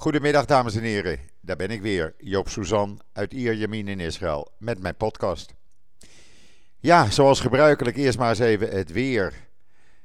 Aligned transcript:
Goedemiddag 0.00 0.44
dames 0.44 0.76
en 0.76 0.82
heren, 0.82 1.18
daar 1.40 1.56
ben 1.56 1.70
ik 1.70 1.82
weer, 1.82 2.14
Joop 2.18 2.48
Suzan 2.48 3.00
uit 3.12 3.32
Ierjemien 3.32 3.88
in 3.88 4.00
Israël 4.00 4.52
met 4.58 4.78
mijn 4.78 4.96
podcast. 4.96 5.54
Ja, 6.78 7.10
zoals 7.10 7.40
gebruikelijk 7.40 7.96
eerst 7.96 8.18
maar 8.18 8.28
eens 8.28 8.38
even 8.38 8.70
het 8.70 8.92
weer. 8.92 9.34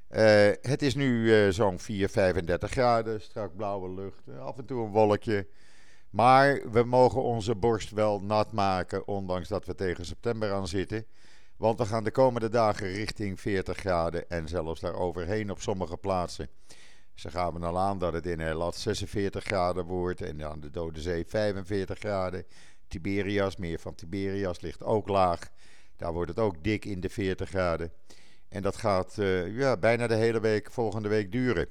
Uh, 0.10 0.50
het 0.62 0.82
is 0.82 0.96
nu 0.96 1.24
uh, 1.24 1.52
zo'n 1.52 1.80
4, 1.80 2.10
35 2.10 2.72
graden, 2.72 3.22
strak 3.22 3.56
blauwe 3.56 3.90
lucht, 3.90 4.40
af 4.40 4.58
en 4.58 4.66
toe 4.66 4.86
een 4.86 4.92
wolkje. 4.92 5.48
Maar 6.10 6.62
we 6.72 6.84
mogen 6.84 7.24
onze 7.24 7.56
borst 7.56 7.92
wel 7.92 8.22
nat 8.22 8.52
maken, 8.52 9.08
ondanks 9.08 9.48
dat 9.48 9.66
we 9.66 9.76
tegen 9.76 10.06
september 10.06 10.54
aan 10.54 10.68
zitten. 10.68 11.06
Want 11.58 11.80
we 11.80 11.86
gaan 11.86 12.04
de 12.04 12.12
komende 12.12 12.50
dagen 12.50 12.88
richting 12.88 13.40
40 13.40 13.78
graden 13.78 14.30
en 14.30 14.48
zelfs 14.48 14.82
daaroverheen 14.82 15.52
op 15.52 15.62
sommige 15.62 15.98
plaatsen. 15.98 16.50
Ze 17.16 17.30
gaven 17.32 17.64
al 17.64 17.78
aan 17.78 18.00
dat 18.00 18.14
het 18.14 18.26
in 18.26 18.40
Hellat 18.40 18.76
46 18.76 19.44
graden 19.44 19.86
wordt 19.86 20.22
en 20.22 20.46
aan 20.46 20.60
de 20.60 20.70
Dode 20.70 21.02
Zee 21.02 21.26
45 21.26 22.00
graden. 22.00 22.46
Tiberias, 22.88 23.56
meer 23.56 23.80
van 23.80 23.96
Tiberias, 23.96 24.62
ligt 24.62 24.84
ook 24.84 25.08
laag. 25.08 25.50
Daar 25.98 26.14
wordt 26.14 26.30
het 26.30 26.40
ook 26.40 26.64
dik 26.64 26.86
in 26.86 27.00
de 27.00 27.10
40 27.10 27.50
graden. 27.50 27.92
En 28.50 28.62
dat 28.62 28.76
gaat 28.76 29.18
uh, 29.18 29.58
ja, 29.58 29.78
bijna 29.78 30.08
de 30.08 30.16
hele 30.16 30.40
week 30.40 30.72
volgende 30.72 31.10
week 31.10 31.32
duren. 31.32 31.68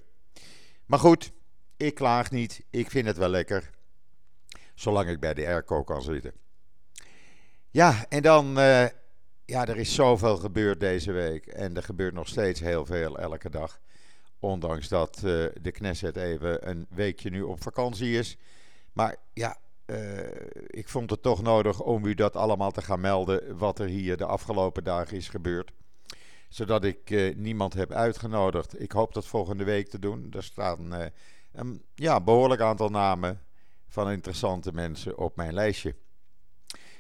Maar 0.87 0.99
goed, 0.99 1.33
ik 1.77 1.95
klaag 1.95 2.31
niet. 2.31 2.65
Ik 2.71 2.91
vind 2.91 3.07
het 3.07 3.17
wel 3.17 3.29
lekker. 3.29 3.71
Zolang 4.75 5.09
ik 5.09 5.21
bij 5.21 5.35
de 5.35 5.47
airco 5.47 5.83
kan 5.83 6.03
zitten. 6.03 6.33
Ja, 7.71 8.07
en 8.09 8.23
dan. 8.23 8.59
Uh, 8.59 8.87
ja, 9.47 9.67
er 9.67 9.77
is 9.77 9.95
zoveel 9.95 10.37
gebeurd 10.37 10.81
deze 10.81 11.13
week. 11.13 11.47
En 11.47 11.77
er 11.77 11.83
gebeurt 11.83 12.15
nog 12.15 12.29
steeds 12.29 12.61
heel 12.61 12.87
veel 12.87 13.19
elke 13.19 13.51
dag. 13.51 13.81
Ondanks 14.45 14.89
dat 14.89 15.17
uh, 15.17 15.23
de 15.61 15.71
Knesset 15.73 16.17
even 16.17 16.69
een 16.69 16.87
weekje 16.91 17.31
nu 17.31 17.43
op 17.43 17.63
vakantie 17.63 18.19
is. 18.19 18.37
Maar 18.93 19.17
ja, 19.33 19.57
uh, 19.87 20.19
ik 20.67 20.89
vond 20.89 21.11
het 21.11 21.23
toch 21.23 21.43
nodig 21.43 21.81
om 21.81 22.05
u 22.05 22.15
dat 22.15 22.37
allemaal 22.37 22.71
te 22.71 22.83
gaan 22.83 23.01
melden. 23.01 23.59
Wat 23.59 23.79
er 23.79 23.87
hier 23.87 24.17
de 24.17 24.25
afgelopen 24.25 24.85
dagen 24.85 25.17
is 25.17 25.29
gebeurd. 25.29 25.73
Zodat 26.49 26.85
ik 26.85 27.11
uh, 27.11 27.35
niemand 27.37 27.75
heb 27.75 27.93
uitgenodigd. 27.93 28.81
Ik 28.81 28.93
hoop 28.93 29.15
dat 29.15 29.27
volgende 29.27 29.65
week 29.65 29.89
te 29.89 29.99
doen. 29.99 30.33
Er 30.33 30.43
staan 30.43 31.11
een 31.53 31.83
ja, 31.95 32.21
behoorlijk 32.21 32.61
aantal 32.61 32.89
namen 32.89 33.41
van 33.89 34.11
interessante 34.11 34.73
mensen 34.73 35.19
op 35.19 35.37
mijn 35.37 35.55
lijstje. 35.55 35.95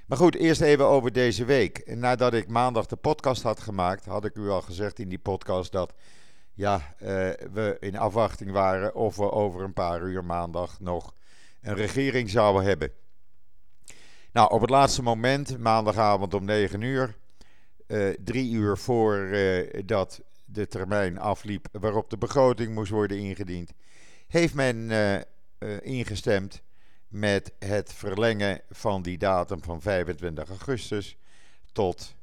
Maar 0.06 0.18
goed, 0.18 0.34
eerst 0.34 0.60
even 0.60 0.86
over 0.86 1.12
deze 1.12 1.44
week. 1.44 1.96
Nadat 1.96 2.34
ik 2.34 2.48
maandag 2.48 2.86
de 2.86 2.96
podcast 2.96 3.42
had 3.42 3.60
gemaakt, 3.60 4.04
had 4.04 4.24
ik 4.24 4.36
u 4.36 4.48
al 4.48 4.62
gezegd 4.62 4.98
in 4.98 5.08
die 5.08 5.18
podcast 5.18 5.72
dat 5.72 5.94
ja, 6.54 6.94
uh, 7.02 7.08
we 7.52 7.76
in 7.80 7.96
afwachting 7.96 8.50
waren 8.50 8.94
of 8.94 9.16
we 9.16 9.30
over 9.30 9.62
een 9.62 9.72
paar 9.72 10.02
uur 10.02 10.24
maandag 10.24 10.80
nog 10.80 11.14
een 11.60 11.74
regering 11.74 12.30
zouden 12.30 12.64
hebben. 12.64 12.92
Nou, 14.32 14.50
op 14.50 14.60
het 14.60 14.70
laatste 14.70 15.02
moment, 15.02 15.58
maandagavond 15.58 16.34
om 16.34 16.44
9 16.44 16.80
uur, 16.80 17.16
uh, 17.86 18.14
drie 18.24 18.52
uur 18.52 18.76
voordat 18.76 20.18
uh, 20.20 20.26
de 20.44 20.66
termijn 20.66 21.18
afliep 21.18 21.66
waarop 21.72 22.10
de 22.10 22.18
begroting 22.18 22.74
moest 22.74 22.90
worden 22.90 23.18
ingediend, 23.18 23.72
heeft 24.26 24.54
men 24.54 24.90
ingestemd 25.82 26.62
met 27.08 27.52
het 27.58 27.92
verlengen 27.92 28.60
van 28.70 29.02
die 29.02 29.18
datum 29.18 29.62
van 29.62 29.80
25 29.80 30.48
augustus 30.48 31.16
tot 31.72 32.14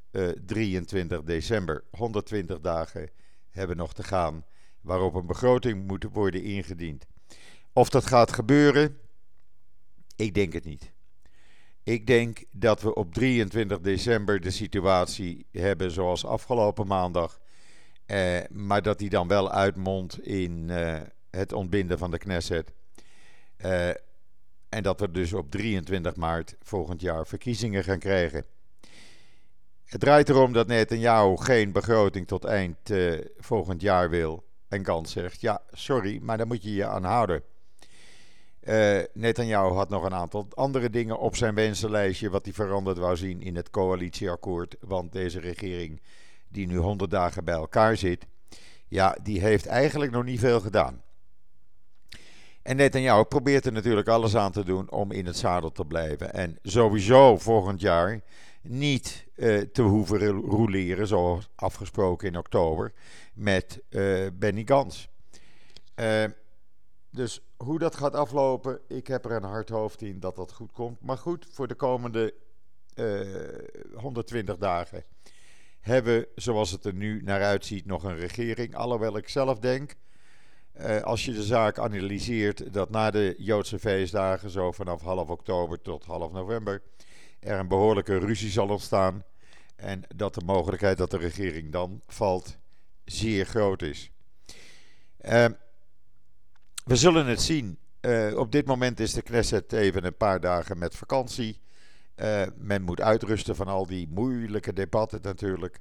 23 0.46 1.24
december. 1.24 1.84
120 1.90 2.60
dagen 2.60 3.10
hebben 3.52 3.78
nog 3.78 3.94
te 3.94 4.04
gaan 4.04 4.46
waarop 4.82 5.14
een 5.14 5.26
begroting 5.26 5.88
moet 5.88 6.06
worden 6.12 6.44
ingediend. 6.44 7.06
Of 7.74 7.90
dat 7.90 8.06
gaat 8.06 8.32
gebeuren, 8.32 8.98
ik 10.16 10.34
denk 10.34 10.54
het 10.54 10.66
niet. 10.66 10.92
Ik 11.84 12.08
denk 12.08 12.44
dat 12.52 12.82
we 12.82 12.94
op 12.94 13.14
23 13.14 13.80
december 13.80 14.42
de 14.42 14.52
situatie 14.52 15.46
hebben 15.52 15.92
zoals 15.92 16.26
afgelopen 16.26 16.88
maandag. 16.88 17.40
Eh, 18.06 18.40
maar 18.50 18.82
dat 18.82 19.00
die 19.00 19.10
dan 19.10 19.28
wel 19.28 19.52
uitmondt 19.52 20.26
in 20.26 20.70
eh, 20.70 21.02
het 21.30 21.54
ontbinden 21.54 21.98
van 21.98 22.12
de 22.12 22.18
Knesset. 22.18 22.74
Eh, 23.58 23.90
en 24.70 24.84
dat 24.84 25.00
we 25.00 25.12
dus 25.12 25.34
op 25.34 25.52
23 25.52 26.16
maart 26.16 26.56
volgend 26.60 27.02
jaar 27.02 27.28
verkiezingen 27.28 27.84
gaan 27.84 28.00
krijgen. 28.00 28.46
Het 29.92 30.00
draait 30.00 30.30
erom 30.30 30.54
dat 30.54 30.68
Netanyahu 30.68 31.38
geen 31.38 31.72
begroting 31.72 32.28
tot 32.28 32.46
eind 32.46 32.90
uh, 32.90 33.20
volgend 33.38 33.82
jaar 33.82 34.10
wil. 34.10 34.44
En 34.68 34.86
Gans 34.86 35.12
zegt, 35.12 35.42
ja, 35.42 35.62
sorry, 35.72 36.20
maar 36.22 36.38
daar 36.38 36.48
moet 36.48 36.64
je 36.64 36.74
je 36.74 36.86
aan 36.86 37.04
houden. 37.04 37.44
Uh, 38.64 39.50
had 39.52 39.90
nog 39.90 40.04
een 40.04 40.14
aantal 40.14 40.48
andere 40.54 40.90
dingen 40.90 41.20
op 41.20 41.36
zijn 41.36 41.56
wensenlijstje... 41.56 42.30
wat 42.30 42.46
hij 42.46 42.54
veranderd 42.54 42.98
wou 42.98 43.16
zien 43.18 43.42
in 43.42 43.56
het 43.56 43.70
coalitieakkoord. 43.70 44.76
Want 44.80 45.12
deze 45.12 45.40
regering, 45.40 46.02
die 46.48 46.68
nu 46.68 46.78
100 46.78 47.12
dagen 47.12 47.44
bij 47.44 47.56
elkaar 47.56 47.98
zit... 47.98 48.26
ja, 48.88 49.18
die 49.24 49.40
heeft 49.40 49.66
eigenlijk 49.66 50.12
nog 50.12 50.24
niet 50.24 50.40
veel 50.40 50.60
gedaan. 50.60 51.02
En 52.62 52.76
Netanyahu 52.76 53.24
probeert 53.24 53.66
er 53.66 53.72
natuurlijk 53.72 54.08
alles 54.08 54.36
aan 54.36 54.52
te 54.52 54.64
doen 54.64 54.92
om 54.92 55.12
in 55.12 55.26
het 55.26 55.38
zadel 55.38 55.72
te 55.72 55.86
blijven. 55.86 56.34
En 56.34 56.58
sowieso 56.64 57.38
volgend 57.38 57.82
jaar 57.82 58.22
niet 58.62 59.28
uh, 59.36 59.62
te 59.62 59.82
hoeven 59.82 60.28
roleren, 60.30 61.08
zoals 61.08 61.50
afgesproken 61.56 62.28
in 62.28 62.38
oktober, 62.38 62.94
met 63.34 63.82
uh, 63.90 64.28
Benny 64.34 64.64
Gans. 64.66 65.10
Uh, 65.96 66.24
dus 67.10 67.42
hoe 67.58 67.80
dat 67.80 67.96
gaat 67.96 68.14
aflopen, 68.14 68.80
ik 68.88 69.08
heb 69.08 69.26
er 69.26 69.32
een 69.32 69.44
hard 69.44 69.70
hoofd 69.70 70.02
in 70.02 70.20
dat 70.20 70.36
dat 70.36 70.54
goed 70.54 70.72
komt. 70.72 71.02
Maar 71.02 71.18
goed, 71.18 71.48
voor 71.52 71.68
de 71.68 71.76
komende 71.76 72.34
120 73.94 74.58
dagen 74.58 75.04
hebben, 75.80 76.26
zoals 76.36 76.72
het 76.72 76.86
er 76.86 76.94
nu 76.94 77.22
naar 77.24 77.42
uitziet, 77.42 77.86
nog 77.86 78.04
een 78.04 78.18
regering. 78.18 78.76
Alhoewel 78.76 79.18
ik 79.18 79.30
zelf 79.30 79.60
denk, 79.60 79.96
als 81.04 81.26
je 81.26 81.34
de 81.34 81.44
zaak 81.44 81.80
analyseert, 81.80 82.74
dat 82.74 82.90
na 82.90 83.12
de 83.12 83.36
Joodse 83.38 83.80
feestdagen, 83.80 84.50
zo 84.50 84.72
vanaf 84.72 85.02
half 85.02 85.30
oktober 85.30 85.82
tot 85.82 86.06
half 86.06 86.32
november, 86.32 86.82
er 87.42 87.60
een 87.60 87.68
behoorlijke 87.68 88.18
ruzie 88.18 88.50
zal 88.50 88.68
ontstaan. 88.68 89.24
En 89.76 90.04
dat 90.16 90.34
de 90.34 90.42
mogelijkheid 90.46 90.98
dat 90.98 91.12
de 91.12 91.18
regering 91.18 91.72
dan 91.72 92.02
valt 92.08 92.58
zeer 93.06 93.46
groot 93.46 93.82
is. 93.82 94.12
Uh, 95.22 95.46
we 96.84 96.96
zullen 96.96 97.26
het 97.26 97.42
zien. 97.42 97.78
Uh, 98.02 98.38
op 98.38 98.52
dit 98.52 98.66
moment 98.66 99.00
is 99.00 99.14
de 99.14 99.22
Knesset 99.22 99.74
even 99.74 100.06
een 100.06 100.18
paar 100.18 100.40
dagen 100.40 100.78
met 100.78 100.96
vakantie. 100.96 101.60
Uh, 102.16 102.44
men 102.56 102.82
moet 102.82 103.02
uitrusten 103.02 103.56
van 103.56 103.68
al 103.68 103.86
die 103.86 104.08
moeilijke 104.08 104.74
debatten 104.74 105.20
natuurlijk. 105.22 105.80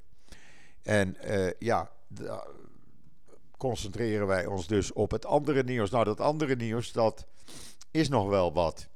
En 0.81 1.17
ja, 1.59 1.91
concentreren 3.57 4.27
wij 4.27 4.45
ons 4.45 4.67
dus 4.67 4.93
op 4.93 5.11
het 5.11 5.25
andere 5.25 5.63
nieuws. 5.63 5.89
Nou, 5.89 6.03
dat 6.03 6.19
andere 6.19 6.55
nieuws, 6.55 6.91
dat 6.91 7.25
is 7.91 8.09
nog 8.09 8.29
wel 8.29 8.53
wat. 8.53 8.87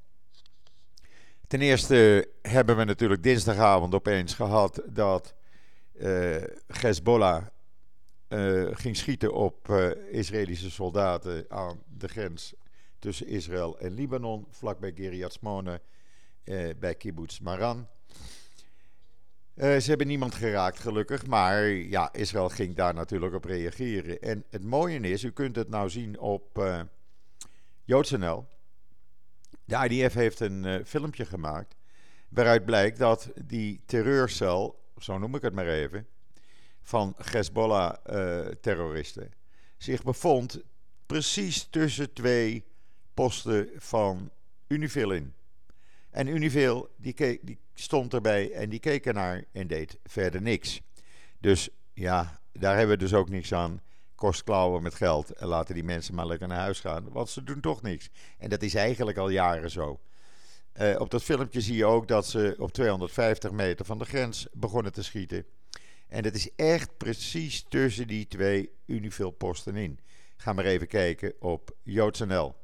Ten 1.48 1.62
eerste 1.62 2.30
hebben 2.42 2.78
we 2.78 2.84
natuurlijk 2.84 3.24
dinsdagavond 3.24 3.94
opeens 3.94 4.34
gehad 4.34 4.82
dat 4.86 5.36
uh, 5.94 6.36
Hezbollah 6.68 7.46
uh, 8.30 8.68
ging 8.72 8.98
schieten 8.98 9.34
op 9.34 9.68
uh, 9.70 9.90
Israëlische 10.12 10.72
soldaten 10.72 11.46
aan 11.50 11.84
de 11.98 12.08
grens 12.08 12.54
tussen 13.00 13.28
Israël 13.28 13.80
en 13.80 13.94
Libanon, 13.94 14.46
vlakbij 14.50 14.92
Kiryat 14.92 15.34
Smone, 15.34 15.82
bij 16.80 16.96
kibbutz 16.96 17.40
Maran. 17.40 17.88
ze 19.56 19.84
hebben 19.86 20.08
niemand 20.08 20.36
geraakt, 20.36 20.80
gelukkig, 20.80 21.26
maar 21.26 21.66
ja, 21.68 22.14
Israël 22.14 22.50
ging 22.50 22.76
daar 22.76 22.94
natuurlijk 22.94 23.34
op 23.34 23.46
reageren. 23.46 24.22
En 24.22 24.44
het 24.50 24.64
mooie 24.64 25.00
is, 25.00 25.24
u 25.24 25.32
kunt 25.32 25.56
het 25.56 25.70
nou 25.70 25.90
zien 25.90 26.20
op 26.20 26.60
uh, 26.60 26.82
JoodsNL. 27.84 28.46
De 29.66 29.90
IDF 29.90 30.14
heeft 30.14 30.40
een 30.40 30.64
uh, 30.64 30.76
filmpje 30.86 31.26
gemaakt 31.26 31.76
waaruit 32.30 32.66
blijkt 32.66 32.98
dat 32.98 33.32
die 33.46 33.82
terreurcel, 33.86 34.84
zo 34.98 35.18
noem 35.18 35.36
ik 35.36 35.42
het 35.42 35.54
maar 35.54 35.68
even, 35.68 36.08
van 36.82 37.16
Hezbollah-terroristen 37.18 39.24
uh, 39.24 39.30
zich 39.78 40.04
bevond 40.04 40.64
precies 41.06 41.68
tussen 41.70 42.14
twee 42.14 42.66
posten 43.14 43.70
van 43.76 44.32
Unifil 44.68 45.12
in. 45.12 45.34
En 46.10 46.28
Unifil 46.28 46.90
die, 46.98 47.14
keek, 47.14 47.40
die 47.44 47.60
stond 47.74 48.14
erbij 48.14 48.52
en 48.52 48.70
die 48.70 48.80
keek 48.80 49.06
ernaar 49.06 49.44
en 49.52 49.68
deed 49.68 50.00
verder 50.04 50.42
niks. 50.42 50.82
Dus 51.40 51.70
ja, 51.94 52.42
daar 52.52 52.78
hebben 52.78 52.98
we 52.98 53.04
dus 53.04 53.14
ook 53.14 53.30
niks 53.30 53.54
aan 53.54 53.82
kost 54.26 54.44
klauwen 54.44 54.84
met 54.84 54.96
geld 54.96 55.32
en 55.32 55.48
laten 55.48 55.74
die 55.74 55.84
mensen 55.84 56.16
maar 56.16 56.26
lekker 56.26 56.48
naar 56.48 56.58
huis 56.58 56.80
gaan, 56.80 57.12
want 57.12 57.30
ze 57.30 57.44
doen 57.44 57.60
toch 57.60 57.82
niks. 57.82 58.10
En 58.38 58.50
dat 58.50 58.62
is 58.62 58.76
eigenlijk 58.76 59.18
al 59.18 59.30
jaren 59.30 59.72
zo. 59.72 60.00
Uh, 60.82 61.00
op 61.00 61.12
dat 61.12 61.24
filmpje 61.24 61.62
zie 61.62 61.76
je 61.76 61.86
ook 61.86 62.08
dat 62.08 62.28
ze 62.28 62.56
op 62.58 62.72
250 62.72 63.52
meter 63.52 63.86
van 63.86 63.98
de 63.98 64.06
grens 64.06 64.48
begonnen 64.54 64.92
te 64.92 65.04
schieten. 65.04 65.46
En 66.08 66.24
dat 66.24 66.34
is 66.34 66.50
echt 66.56 66.98
precies 66.98 67.66
tussen 67.70 68.08
die 68.08 68.28
twee 68.28 68.70
Unifil-posten 68.86 69.76
in. 69.76 70.00
Ga 70.38 70.54
maar 70.54 70.66
even 70.66 70.88
kijken 70.88 71.34
op 71.40 71.72
JoodsNL. 71.84 72.56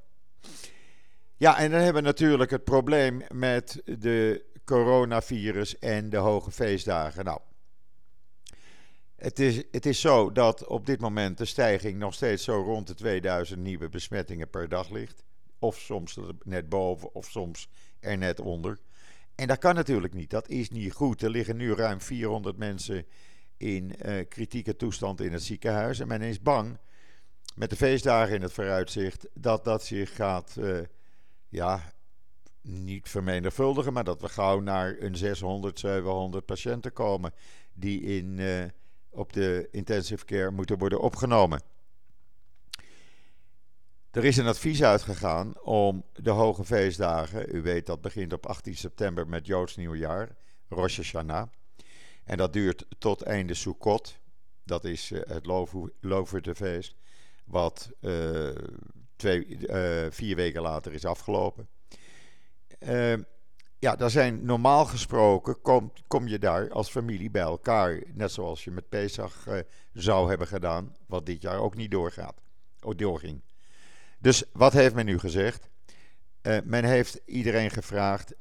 Ja, 1.37 1.57
en 1.57 1.71
dan 1.71 1.79
hebben 1.79 2.01
we 2.01 2.07
natuurlijk 2.07 2.51
het 2.51 2.63
probleem 2.63 3.21
met 3.29 3.81
de 3.85 4.45
coronavirus 4.65 5.79
en 5.79 6.09
de 6.09 6.17
hoge 6.17 6.51
feestdagen. 6.51 7.25
Nou, 7.25 7.39
het 9.21 9.39
is, 9.39 9.63
het 9.71 9.85
is 9.85 10.01
zo 10.01 10.31
dat 10.31 10.67
op 10.67 10.85
dit 10.85 10.99
moment 10.99 11.37
de 11.37 11.45
stijging 11.45 11.97
nog 11.97 12.13
steeds 12.13 12.43
zo 12.43 12.61
rond 12.61 12.87
de 12.87 12.93
2000 12.93 13.59
nieuwe 13.59 13.89
besmettingen 13.89 14.49
per 14.49 14.69
dag 14.69 14.89
ligt. 14.89 15.23
Of 15.59 15.77
soms 15.77 16.19
net 16.43 16.69
boven, 16.69 17.15
of 17.15 17.25
soms 17.25 17.69
er 17.99 18.17
net 18.17 18.39
onder. 18.39 18.79
En 19.35 19.47
dat 19.47 19.57
kan 19.57 19.75
natuurlijk 19.75 20.13
niet. 20.13 20.29
Dat 20.29 20.49
is 20.49 20.69
niet 20.69 20.93
goed. 20.93 21.21
Er 21.21 21.29
liggen 21.29 21.57
nu 21.57 21.73
ruim 21.73 22.01
400 22.01 22.57
mensen 22.57 23.05
in 23.57 23.95
uh, 24.05 24.25
kritieke 24.29 24.75
toestand 24.75 25.21
in 25.21 25.33
het 25.33 25.43
ziekenhuis. 25.43 25.99
En 25.99 26.07
men 26.07 26.21
is 26.21 26.41
bang, 26.41 26.77
met 27.55 27.69
de 27.69 27.75
feestdagen 27.75 28.35
in 28.35 28.41
het 28.41 28.53
vooruitzicht, 28.53 29.27
dat 29.33 29.63
dat 29.63 29.83
zich 29.83 30.15
gaat, 30.15 30.55
uh, 30.59 30.79
ja, 31.49 31.93
niet 32.61 33.09
vermenigvuldigen, 33.09 33.93
maar 33.93 34.03
dat 34.03 34.21
we 34.21 34.29
gauw 34.29 34.59
naar 34.59 34.95
een 34.99 35.15
600, 35.15 35.79
700 35.79 36.45
patiënten 36.45 36.93
komen 36.93 37.33
die 37.73 38.01
in, 38.01 38.37
uh, 38.37 38.63
op 39.11 39.33
de 39.33 39.67
intensive 39.71 40.25
care 40.25 40.51
moeten 40.51 40.77
worden 40.77 40.99
opgenomen. 40.99 41.61
Er 44.11 44.25
is 44.25 44.37
een 44.37 44.47
advies 44.47 44.83
uitgegaan 44.83 45.61
om 45.61 46.03
de 46.13 46.29
hoge 46.29 46.63
feestdagen, 46.63 47.55
u 47.55 47.61
weet 47.61 47.85
dat 47.85 48.01
begint 48.01 48.33
op 48.33 48.45
18 48.45 48.75
september 48.75 49.27
met 49.27 49.45
Joods 49.45 49.75
nieuwjaar, 49.75 50.35
Rosh 50.69 50.95
Hashanah. 50.95 51.47
En 52.23 52.37
dat 52.37 52.53
duurt 52.53 52.85
tot 52.97 53.21
einde 53.21 53.53
Sukkot, 53.53 54.17
dat 54.63 54.85
is 54.85 55.11
uh, 55.11 55.21
het 55.27 55.45
Loofhuttenfeest, 55.99 56.95
wat 57.45 57.91
uh, 58.01 58.49
twee, 59.15 59.47
uh, 59.47 60.05
vier 60.09 60.35
weken 60.35 60.61
later 60.61 60.93
is 60.93 61.05
afgelopen. 61.05 61.67
Ja, 63.81 63.95
daar 63.95 64.09
zijn 64.09 64.45
normaal 64.45 64.85
gesproken, 64.85 65.61
kom, 65.61 65.91
kom 66.07 66.27
je 66.27 66.39
daar 66.39 66.71
als 66.71 66.89
familie 66.89 67.31
bij 67.31 67.41
elkaar, 67.41 68.03
net 68.13 68.31
zoals 68.31 68.63
je 68.63 68.71
met 68.71 68.89
Pesach 68.89 69.47
zou 69.93 70.29
hebben 70.29 70.47
gedaan, 70.47 70.95
wat 71.05 71.25
dit 71.25 71.41
jaar 71.41 71.59
ook 71.59 71.75
niet 71.75 71.91
doorgaat, 71.91 72.41
of 72.81 72.95
doorging. 72.95 73.41
Dus 74.19 74.43
wat 74.53 74.73
heeft 74.73 74.95
men 74.95 75.05
nu 75.05 75.19
gezegd? 75.19 75.69
Uh, 76.41 76.57
men 76.63 76.83
heeft 76.83 77.21
iedereen 77.25 77.71
gevraagd: 77.71 78.33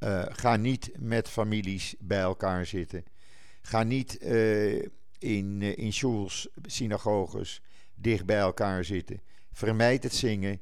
uh, 0.00 0.24
ga 0.28 0.56
niet 0.56 0.90
met 0.98 1.28
families 1.28 1.94
bij 1.98 2.20
elkaar 2.20 2.66
zitten. 2.66 3.04
Ga 3.62 3.82
niet 3.82 4.14
in, 5.18 5.62
in 5.62 5.92
shuls, 5.92 6.48
synagoges, 6.62 7.62
dicht 7.94 8.26
bij 8.26 8.38
elkaar 8.38 8.84
zitten. 8.84 9.20
Vermijd 9.52 10.02
het 10.02 10.14
zingen. 10.14 10.60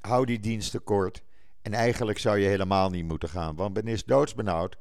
hou 0.00 0.26
die 0.26 0.40
diensten 0.40 0.84
kort. 0.84 1.22
En 1.62 1.72
eigenlijk 1.72 2.18
zou 2.18 2.38
je 2.38 2.46
helemaal 2.46 2.90
niet 2.90 3.04
moeten 3.04 3.28
gaan, 3.28 3.54
want 3.54 3.74
men 3.74 3.88
is 3.88 4.04
doodsbenauwd 4.04 4.76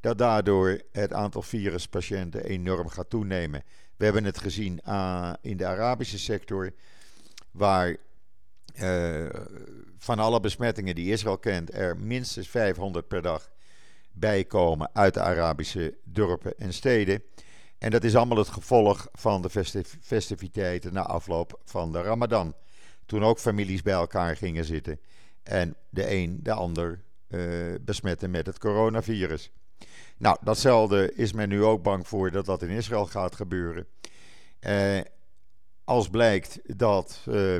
dat 0.00 0.18
daardoor 0.18 0.80
het 0.92 1.12
aantal 1.12 1.42
viruspatiënten 1.42 2.44
enorm 2.44 2.88
gaat 2.88 3.10
toenemen. 3.10 3.62
We 3.96 4.04
hebben 4.04 4.24
het 4.24 4.38
gezien 4.38 4.80
in 5.40 5.56
de 5.56 5.66
Arabische 5.66 6.18
sector 6.18 6.72
waar 7.50 7.96
uh, 8.82 9.26
van 9.98 10.18
alle 10.18 10.40
besmettingen 10.40 10.94
die 10.94 11.12
Israël 11.12 11.38
kent 11.38 11.74
er 11.74 11.96
minstens 11.96 12.48
500 12.48 13.08
per 13.08 13.22
dag 13.22 13.50
bij 14.12 14.44
komen 14.44 14.90
uit 14.92 15.14
de 15.14 15.20
Arabische 15.20 15.98
dorpen 16.04 16.58
en 16.58 16.72
steden. 16.72 17.22
En 17.78 17.90
dat 17.90 18.04
is 18.04 18.16
allemaal 18.16 18.36
het 18.36 18.48
gevolg 18.48 19.08
van 19.12 19.42
de 19.42 19.50
festiviteiten 20.00 20.92
na 20.92 21.02
afloop 21.02 21.60
van 21.64 21.92
de 21.92 22.02
Ramadan. 22.02 22.54
Toen 23.06 23.24
ook 23.24 23.38
families 23.38 23.82
bij 23.82 23.94
elkaar 23.94 24.36
gingen 24.36 24.64
zitten 24.64 25.00
en 25.42 25.76
de 25.90 26.10
een 26.10 26.38
de 26.42 26.52
ander 26.52 27.02
uh, 27.28 27.74
besmetten 27.80 28.30
met 28.30 28.46
het 28.46 28.58
coronavirus. 28.58 29.52
Nou, 30.16 30.36
datzelfde 30.40 31.14
is 31.14 31.32
men 31.32 31.48
nu 31.48 31.64
ook 31.64 31.82
bang 31.82 32.08
voor 32.08 32.30
dat 32.30 32.46
dat 32.46 32.62
in 32.62 32.68
Israël 32.68 33.06
gaat 33.06 33.34
gebeuren. 33.34 33.86
Uh, 34.60 35.00
als 35.84 36.08
blijkt 36.08 36.78
dat 36.78 37.24
uh, 37.28 37.56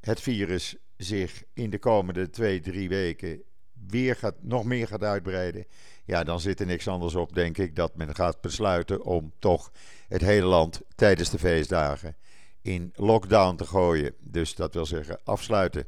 het 0.00 0.20
virus 0.20 0.76
zich 0.96 1.42
in 1.54 1.70
de 1.70 1.78
komende 1.78 2.30
twee, 2.30 2.60
drie 2.60 2.88
weken 2.88 3.42
weer 3.86 4.16
gaat, 4.16 4.34
nog 4.40 4.64
meer 4.64 4.86
gaat 4.86 5.02
uitbreiden, 5.02 5.66
ja, 6.04 6.24
dan 6.24 6.40
zit 6.40 6.60
er 6.60 6.66
niks 6.66 6.88
anders 6.88 7.14
op, 7.14 7.34
denk 7.34 7.58
ik, 7.58 7.76
dat 7.76 7.96
men 7.96 8.14
gaat 8.14 8.40
besluiten 8.40 9.02
om 9.02 9.32
toch 9.38 9.72
het 10.08 10.20
hele 10.20 10.46
land 10.46 10.80
tijdens 10.94 11.30
de 11.30 11.38
feestdagen 11.38 12.16
in 12.62 12.92
lockdown 12.94 13.56
te 13.56 13.66
gooien. 13.66 14.14
Dus 14.20 14.54
dat 14.54 14.74
wil 14.74 14.86
zeggen 14.86 15.20
afsluiten. 15.24 15.86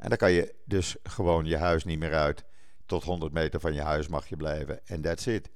En 0.00 0.08
dan 0.08 0.18
kan 0.18 0.32
je 0.32 0.54
dus 0.64 0.96
gewoon 1.02 1.44
je 1.44 1.56
huis 1.56 1.84
niet 1.84 1.98
meer 1.98 2.14
uit. 2.14 2.44
Tot 2.86 3.04
100 3.04 3.32
meter 3.32 3.60
van 3.60 3.74
je 3.74 3.80
huis 3.80 4.08
mag 4.08 4.26
je 4.26 4.36
blijven 4.36 4.86
en 4.86 5.00
that's 5.00 5.26
it. 5.26 5.50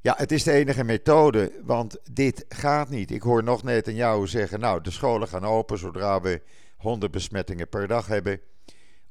Ja, 0.00 0.14
het 0.16 0.32
is 0.32 0.42
de 0.42 0.52
enige 0.52 0.84
methode, 0.84 1.52
want 1.62 1.98
dit 2.12 2.44
gaat 2.48 2.88
niet. 2.88 3.10
Ik 3.10 3.22
hoor 3.22 3.42
nog 3.42 3.62
net 3.62 3.88
aan 3.88 3.94
jou 3.94 4.26
zeggen, 4.26 4.60
nou, 4.60 4.80
de 4.80 4.90
scholen 4.90 5.28
gaan 5.28 5.44
open 5.44 5.78
zodra 5.78 6.20
we 6.20 6.42
100 6.76 7.12
besmettingen 7.12 7.68
per 7.68 7.88
dag 7.88 8.06
hebben. 8.06 8.40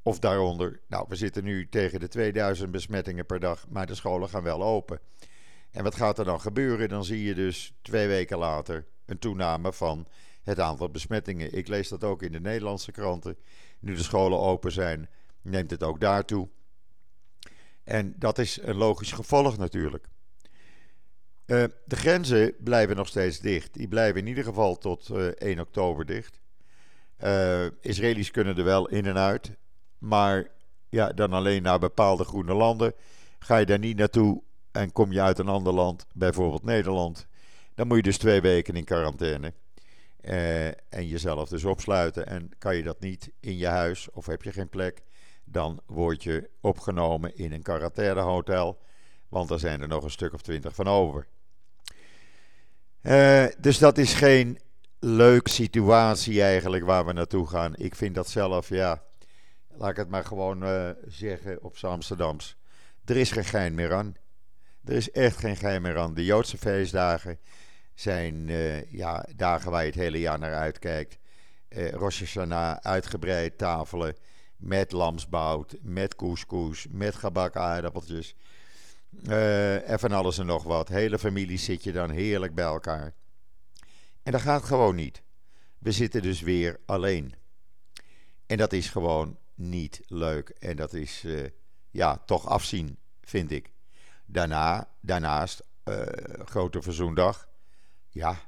Of 0.02 0.20
daaronder. 0.20 0.80
Nou, 0.88 1.06
we 1.10 1.16
zitten 1.16 1.44
nu 1.44 1.70
tegen 1.70 2.00
de 2.00 2.08
2000 2.08 2.72
besmettingen 2.72 3.26
per 3.26 3.40
dag, 3.40 3.66
maar 3.70 3.86
de 3.86 3.96
scholen 3.96 4.30
gaan 4.30 4.44
wel 4.44 4.64
open. 4.64 5.00
En 5.72 5.84
wat 5.84 5.96
gaat 5.96 6.20
er 6.20 6.26
dan 6.26 6.42
gebeuren? 6.42 6.90
Dan 6.90 7.04
zie 7.04 7.24
je 7.24 7.36
dus 7.36 7.74
twee 7.82 8.08
weken 8.08 8.38
later 8.38 8.86
een 9.06 9.20
toename 9.20 9.74
van 9.74 10.08
het 10.46 10.60
aantal 10.60 10.90
besmettingen. 10.90 11.54
Ik 11.54 11.68
lees 11.68 11.90
dat 11.90 12.04
ook 12.04 12.22
in 12.22 12.32
de 12.32 12.40
Nederlandse 12.40 12.92
kranten. 12.92 13.38
Nu 13.80 13.96
de 13.96 14.04
scholen 14.04 14.40
open 14.40 14.72
zijn, 14.72 15.10
neemt 15.42 15.72
het 15.72 15.84
ook 15.84 16.00
daartoe. 16.00 16.48
En 17.84 18.16
dat 18.18 18.38
is 18.38 18.60
een 18.62 18.76
logisch 18.76 19.12
gevolg 19.12 19.58
natuurlijk. 19.58 20.08
Uh, 21.46 21.64
de 21.86 21.96
grenzen 21.96 22.56
blijven 22.60 22.96
nog 22.96 23.08
steeds 23.08 23.40
dicht. 23.40 23.74
Die 23.74 23.88
blijven 23.88 24.22
in 24.22 24.28
ieder 24.28 24.44
geval 24.44 24.78
tot 24.78 25.10
uh, 25.10 25.28
eh, 25.28 25.34
1 25.34 25.60
oktober 25.60 26.06
dicht. 26.06 26.40
Uh, 27.24 27.66
Israëli's 27.82 28.32
kunnen 28.32 28.58
er 28.58 28.64
wel 28.64 28.88
in 28.88 29.06
en 29.06 29.18
uit. 29.18 29.52
Maar 29.98 30.48
ja, 30.90 31.14
dan 31.14 31.34
alleen 31.34 31.64
naar 31.64 31.80
bepaalde 31.80 32.24
groene 32.24 32.54
landen. 32.54 32.94
Ga 33.40 33.58
je 33.58 33.66
daar 33.66 33.80
niet 33.80 33.98
naartoe 33.98 34.44
en 34.76 34.92
kom 34.92 35.12
je 35.12 35.22
uit 35.22 35.40
een 35.40 35.48
ander 35.48 35.74
land, 35.74 36.06
bijvoorbeeld 36.14 36.64
Nederland, 36.64 37.28
dan 37.76 37.88
moet 37.88 37.98
je 37.98 38.04
dus 38.04 38.18
twee 38.18 38.42
weken 38.42 38.76
in 38.76 38.84
quarantaine. 38.84 39.54
En 40.90 41.08
jezelf 41.08 41.50
dus 41.50 41.64
opsluiten. 41.64 42.28
En 42.28 42.50
kan 42.58 42.76
je 42.76 42.84
dat 42.84 43.00
niet 43.00 43.32
in 43.40 43.58
je 43.58 43.68
huis 43.68 44.10
of 44.12 44.26
heb 44.26 44.42
je 44.42 44.52
geen 44.52 44.70
plek, 44.70 45.02
dan 45.44 45.82
word 45.86 46.24
je 46.24 46.50
opgenomen 46.62 47.38
in 47.38 47.52
een 47.52 47.62
quarantainehotel. 47.62 48.82
Want 49.30 49.50
er 49.50 49.60
zijn 49.60 49.82
er 49.82 49.88
nog 49.88 50.04
een 50.04 50.12
stuk 50.12 50.34
of 50.34 50.42
twintig 50.42 50.76
van 50.76 50.88
over. 50.88 51.28
Uh, 53.02 53.46
dus 53.60 53.78
dat 53.78 53.98
is 53.98 54.14
geen 54.14 54.60
leuke 55.00 55.50
situatie 55.50 56.42
eigenlijk 56.42 56.86
waar 56.86 57.06
we 57.06 57.14
naartoe 57.14 57.48
gaan. 57.48 57.76
Ik 57.76 57.96
vind 57.96 58.16
dat 58.16 58.30
zelf, 58.30 58.70
ja, 58.70 59.04
laat 59.78 59.90
ik 59.90 59.98
het 59.98 60.10
maar 60.10 60.26
gewoon 60.26 60.64
uh, 60.64 60.90
zeggen 61.08 61.64
op 61.64 61.78
Amsterdams. 61.82 62.58
Er 63.06 63.18
is 63.18 63.32
geen 63.32 63.46
gein 63.46 63.76
meer 63.76 63.94
aan. 63.94 64.16
Er 64.86 64.94
is 64.94 65.12
echt 65.12 65.38
geen 65.38 65.56
gein 65.56 65.82
meer 65.82 65.98
aan. 65.98 66.14
De 66.14 66.26
Joodse 66.26 66.58
feestdagen 66.58 67.40
zijn 67.96 68.48
uh, 68.48 68.92
ja, 68.92 69.26
dagen 69.36 69.72
waar 69.72 69.82
je 69.82 69.90
het 69.90 70.00
hele 70.00 70.20
jaar 70.20 70.40
naar 70.40 70.54
uitkijkt. 70.54 71.18
Uh, 71.70 71.90
Rosh 71.92 72.20
Hashanah, 72.20 72.78
uitgebreid 72.78 73.58
tafelen 73.58 74.16
met 74.58 74.92
lamsbout, 74.92 75.78
met 75.82 76.16
couscous, 76.16 76.88
met 76.90 77.16
gebakken 77.16 77.62
aardappeltjes. 77.62 78.36
Uh, 79.24 79.90
en 79.90 80.00
van 80.00 80.12
alles 80.12 80.38
en 80.38 80.46
nog 80.46 80.64
wat. 80.64 80.88
Hele 80.88 81.20
familie 81.20 81.58
zit 81.58 81.84
je 81.84 81.92
dan 81.92 82.10
heerlijk 82.10 82.56
bij 82.56 82.66
elkaar. 82.66 83.14
En 84.24 84.32
dat 84.32 84.42
gaat 84.42 84.64
gewoon 84.64 84.96
niet. 84.96 85.22
We 85.78 85.92
zitten 85.92 86.22
dus 86.22 86.42
weer 86.42 86.80
alleen. 86.86 87.34
En 88.46 88.58
dat 88.58 88.74
is 88.74 88.90
gewoon 88.90 89.38
niet 89.54 90.02
leuk. 90.08 90.50
En 90.50 90.76
dat 90.76 90.94
is, 90.94 91.26
ja, 91.92 92.18
toch 92.26 92.48
afzien, 92.48 92.98
vind 93.22 93.52
ik. 93.52 93.72
Daarna, 94.26 94.88
daarnaast, 95.02 95.64
uh, 95.90 96.02
Grote 96.46 96.82
Verzoendag. 96.82 97.48
Ja, 98.16 98.42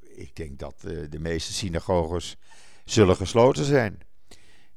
ik 0.00 0.36
denk 0.36 0.58
dat 0.58 0.80
de 1.10 1.18
meeste 1.18 1.52
synagoges 1.52 2.36
zullen 2.84 3.16
gesloten 3.16 3.64
zijn. 3.64 4.00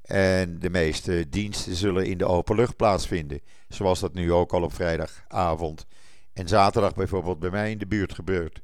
En 0.01 0.59
de 0.59 0.69
meeste 0.69 1.29
diensten 1.29 1.75
zullen 1.75 2.05
in 2.05 2.17
de 2.17 2.25
open 2.25 2.55
lucht 2.55 2.75
plaatsvinden. 2.75 3.41
Zoals 3.67 3.99
dat 3.99 4.13
nu 4.13 4.31
ook 4.31 4.53
al 4.53 4.63
op 4.63 4.73
vrijdagavond 4.73 5.85
en 6.33 6.47
zaterdag 6.47 6.95
bijvoorbeeld 6.95 7.39
bij 7.39 7.49
mij 7.49 7.71
in 7.71 7.77
de 7.77 7.87
buurt 7.87 8.13
gebeurt. 8.13 8.61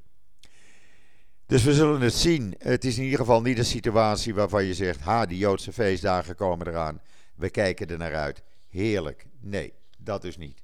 Dus 1.46 1.64
we 1.64 1.74
zullen 1.74 2.02
het 2.02 2.14
zien. 2.14 2.56
Het 2.58 2.86
is 2.86 2.98
in 2.98 3.04
ieder 3.04 3.20
geval 3.20 3.42
niet 3.42 3.58
een 3.58 3.66
situatie 3.66 4.34
waarvan 4.34 4.66
je 4.66 4.74
zegt: 4.74 5.00
ha, 5.00 5.26
die 5.26 5.38
Joodse 5.38 5.74
feestdagen 5.74 6.36
komen 6.36 6.68
eraan. 6.68 7.02
We 7.36 7.50
kijken 7.50 7.88
er 7.88 7.98
naar 7.98 8.16
uit. 8.16 8.44
Heerlijk. 8.70 9.26
Nee, 9.40 9.74
dat 9.98 10.22
dus 10.22 10.38
niet. 10.38 10.64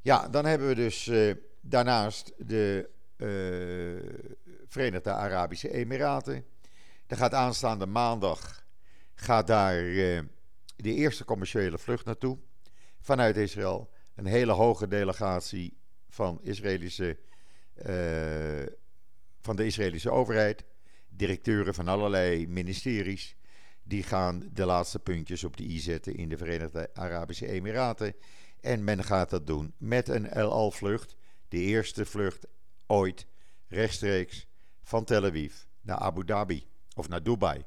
Ja, 0.00 0.28
dan 0.28 0.44
hebben 0.44 0.68
we 0.68 0.74
dus 0.74 1.06
uh, 1.06 1.34
daarnaast 1.60 2.32
de 2.36 2.96
Verenigde 4.66 5.10
Arabische 5.10 5.70
Emiraten. 5.72 6.44
Er 7.06 7.16
gaat 7.16 7.34
aanstaande 7.34 7.86
maandag 7.86 8.66
gaat 9.14 9.46
daar 9.46 9.82
de 10.76 10.94
eerste 10.94 11.24
commerciële 11.24 11.78
vlucht 11.78 12.04
naartoe 12.04 12.38
vanuit 13.00 13.36
Israël. 13.36 13.90
Een 14.14 14.26
hele 14.26 14.52
hoge 14.52 14.88
delegatie 14.88 15.76
van, 16.08 16.38
Israëlische, 16.42 17.18
van 19.40 19.56
de 19.56 19.66
Israëlische 19.66 20.10
overheid, 20.10 20.64
directeuren 21.08 21.74
van 21.74 21.88
allerlei 21.88 22.48
ministeries, 22.48 23.36
die 23.82 24.02
gaan 24.02 24.48
de 24.52 24.64
laatste 24.64 24.98
puntjes 24.98 25.44
op 25.44 25.56
de 25.56 25.64
i 25.64 25.78
zetten 25.78 26.14
in 26.14 26.28
de 26.28 26.36
Verenigde 26.36 26.90
Arabische 26.94 27.46
Emiraten. 27.46 28.14
En 28.60 28.84
men 28.84 29.04
gaat 29.04 29.30
dat 29.30 29.46
doen 29.46 29.74
met 29.76 30.08
een 30.08 30.28
El 30.28 30.52
Al-vlucht, 30.52 31.16
de 31.48 31.58
eerste 31.58 32.06
vlucht 32.06 32.46
ooit 32.88 33.26
rechtstreeks 33.68 34.46
van 34.82 35.04
Tel 35.04 35.24
Aviv 35.24 35.54
naar 35.80 35.98
Abu 35.98 36.24
Dhabi 36.24 36.66
of 36.94 37.08
naar 37.08 37.22
Dubai. 37.22 37.64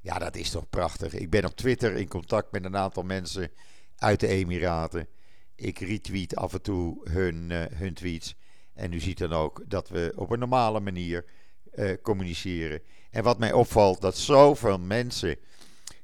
Ja, 0.00 0.18
dat 0.18 0.36
is 0.36 0.50
toch 0.50 0.68
prachtig. 0.68 1.14
Ik 1.14 1.30
ben 1.30 1.44
op 1.44 1.56
Twitter 1.56 1.96
in 1.96 2.08
contact 2.08 2.52
met 2.52 2.64
een 2.64 2.76
aantal 2.76 3.02
mensen 3.02 3.50
uit 3.96 4.20
de 4.20 4.26
Emiraten. 4.26 5.08
Ik 5.54 5.78
retweet 5.78 6.36
af 6.36 6.52
en 6.52 6.62
toe 6.62 7.10
hun, 7.10 7.50
uh, 7.50 7.64
hun 7.72 7.94
tweets. 7.94 8.34
En 8.74 8.92
u 8.92 9.00
ziet 9.00 9.18
dan 9.18 9.32
ook 9.32 9.62
dat 9.66 9.88
we 9.88 10.12
op 10.16 10.30
een 10.30 10.38
normale 10.38 10.80
manier 10.80 11.24
uh, 11.74 11.92
communiceren. 12.02 12.82
En 13.10 13.22
wat 13.22 13.38
mij 13.38 13.52
opvalt, 13.52 14.00
dat 14.00 14.16
zoveel 14.16 14.78
mensen 14.78 15.36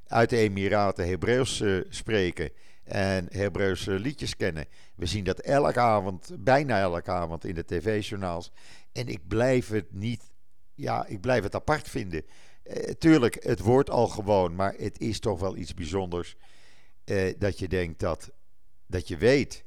uit 0.06 0.30
de 0.30 0.36
Emiraten 0.36 1.08
Hebreeuws 1.08 1.60
uh, 1.60 1.84
spreken 1.88 2.50
en 2.90 3.26
Hebreeuwse 3.30 3.98
liedjes 3.98 4.36
kennen. 4.36 4.66
We 4.94 5.06
zien 5.06 5.24
dat 5.24 5.38
elke 5.38 5.80
avond, 5.80 6.30
bijna 6.38 6.80
elke 6.80 7.10
avond 7.10 7.44
in 7.44 7.54
de 7.54 7.64
tv-journaals. 7.64 8.52
En 8.92 9.08
ik 9.08 9.28
blijf 9.28 9.68
het 9.68 9.92
niet, 9.92 10.30
ja, 10.74 11.06
ik 11.06 11.20
blijf 11.20 11.42
het 11.42 11.54
apart 11.54 11.88
vinden. 11.88 12.24
Uh, 12.64 12.74
tuurlijk, 12.74 13.44
het 13.44 13.60
wordt 13.60 13.90
al 13.90 14.08
gewoon, 14.08 14.54
maar 14.54 14.74
het 14.78 15.00
is 15.00 15.20
toch 15.20 15.40
wel 15.40 15.56
iets 15.56 15.74
bijzonders. 15.74 16.36
Uh, 17.04 17.34
dat 17.38 17.58
je 17.58 17.68
denkt 17.68 18.00
dat, 18.00 18.30
dat 18.86 19.08
je 19.08 19.16
weet 19.16 19.64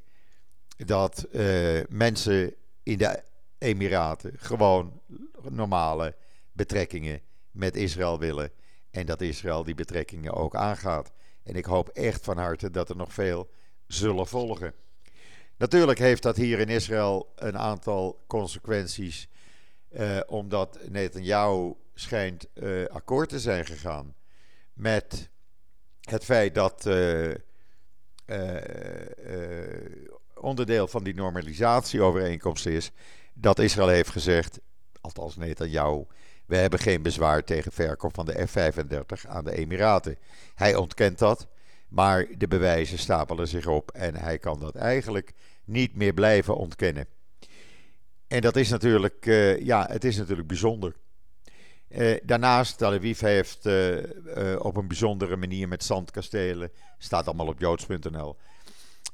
dat 0.85 1.27
uh, 1.31 1.81
mensen 1.89 2.53
in 2.83 2.97
de 2.97 3.23
Emiraten 3.57 4.33
gewoon 4.35 5.01
normale 5.49 6.15
betrekkingen 6.51 7.21
met 7.51 7.75
Israël 7.75 8.19
willen. 8.19 8.51
En 8.91 9.05
dat 9.05 9.21
Israël 9.21 9.63
die 9.63 9.75
betrekkingen 9.75 10.33
ook 10.33 10.55
aangaat. 10.55 11.11
En 11.43 11.55
ik 11.55 11.65
hoop 11.65 11.89
echt 11.89 12.23
van 12.23 12.37
harte 12.37 12.69
dat 12.69 12.89
er 12.89 12.95
nog 12.95 13.13
veel 13.13 13.49
zullen 13.87 14.27
volgen. 14.27 14.73
Natuurlijk 15.57 15.99
heeft 15.99 16.23
dat 16.23 16.35
hier 16.35 16.59
in 16.59 16.69
Israël 16.69 17.31
een 17.35 17.57
aantal 17.57 18.23
consequenties. 18.27 19.27
Eh, 19.89 20.19
omdat 20.27 20.79
Netanyahu 20.89 21.73
schijnt 21.93 22.47
uh, 22.53 22.85
akkoord 22.87 23.29
te 23.29 23.39
zijn 23.39 23.65
gegaan 23.65 24.15
met 24.73 25.29
het 26.01 26.23
feit 26.23 26.55
dat 26.55 26.85
uh, 26.85 27.33
onderdeel 30.35 30.87
van 30.87 31.03
die 31.03 31.15
normalisatieovereenkomst 31.15 32.65
is 32.65 32.91
dat 33.33 33.59
Israël 33.59 33.87
heeft 33.87 34.09
gezegd, 34.09 34.59
althans 35.01 35.35
Netanyahu, 35.35 36.05
we 36.45 36.55
hebben 36.55 36.79
geen 36.79 37.01
bezwaar 37.01 37.43
tegen 37.43 37.71
verkoop 37.71 38.13
van 38.13 38.25
de 38.25 38.47
F-35 38.47 39.29
aan 39.29 39.43
de 39.43 39.55
Emiraten. 39.55 40.17
Hij 40.55 40.75
ontkent 40.75 41.19
dat, 41.19 41.47
maar 41.87 42.25
de 42.37 42.47
bewijzen 42.47 42.97
stapelen 42.97 43.47
zich 43.47 43.67
op 43.67 43.91
en 43.91 44.15
hij 44.15 44.37
kan 44.37 44.59
dat 44.59 44.75
eigenlijk 44.75 45.33
niet 45.63 45.95
meer 45.95 46.13
blijven 46.13 46.55
ontkennen. 46.55 47.07
En 48.27 48.41
dat 48.41 48.55
is 48.55 48.69
natuurlijk, 48.69 49.25
uh, 49.25 49.59
ja, 49.59 49.87
het 49.89 50.03
is 50.03 50.17
natuurlijk 50.17 50.47
bijzonder. 50.47 50.95
Uh, 51.89 52.17
daarnaast, 52.23 52.77
Tel 52.77 52.93
Aviv 52.93 53.19
heeft 53.19 53.65
uh, 53.65 53.97
op 54.59 54.77
een 54.77 54.87
bijzondere 54.87 55.35
manier 55.35 55.67
met 55.67 55.83
zandkastelen, 55.83 56.71
staat 56.97 57.27
allemaal 57.27 57.47
op 57.47 57.59
joods.nl, 57.59 58.37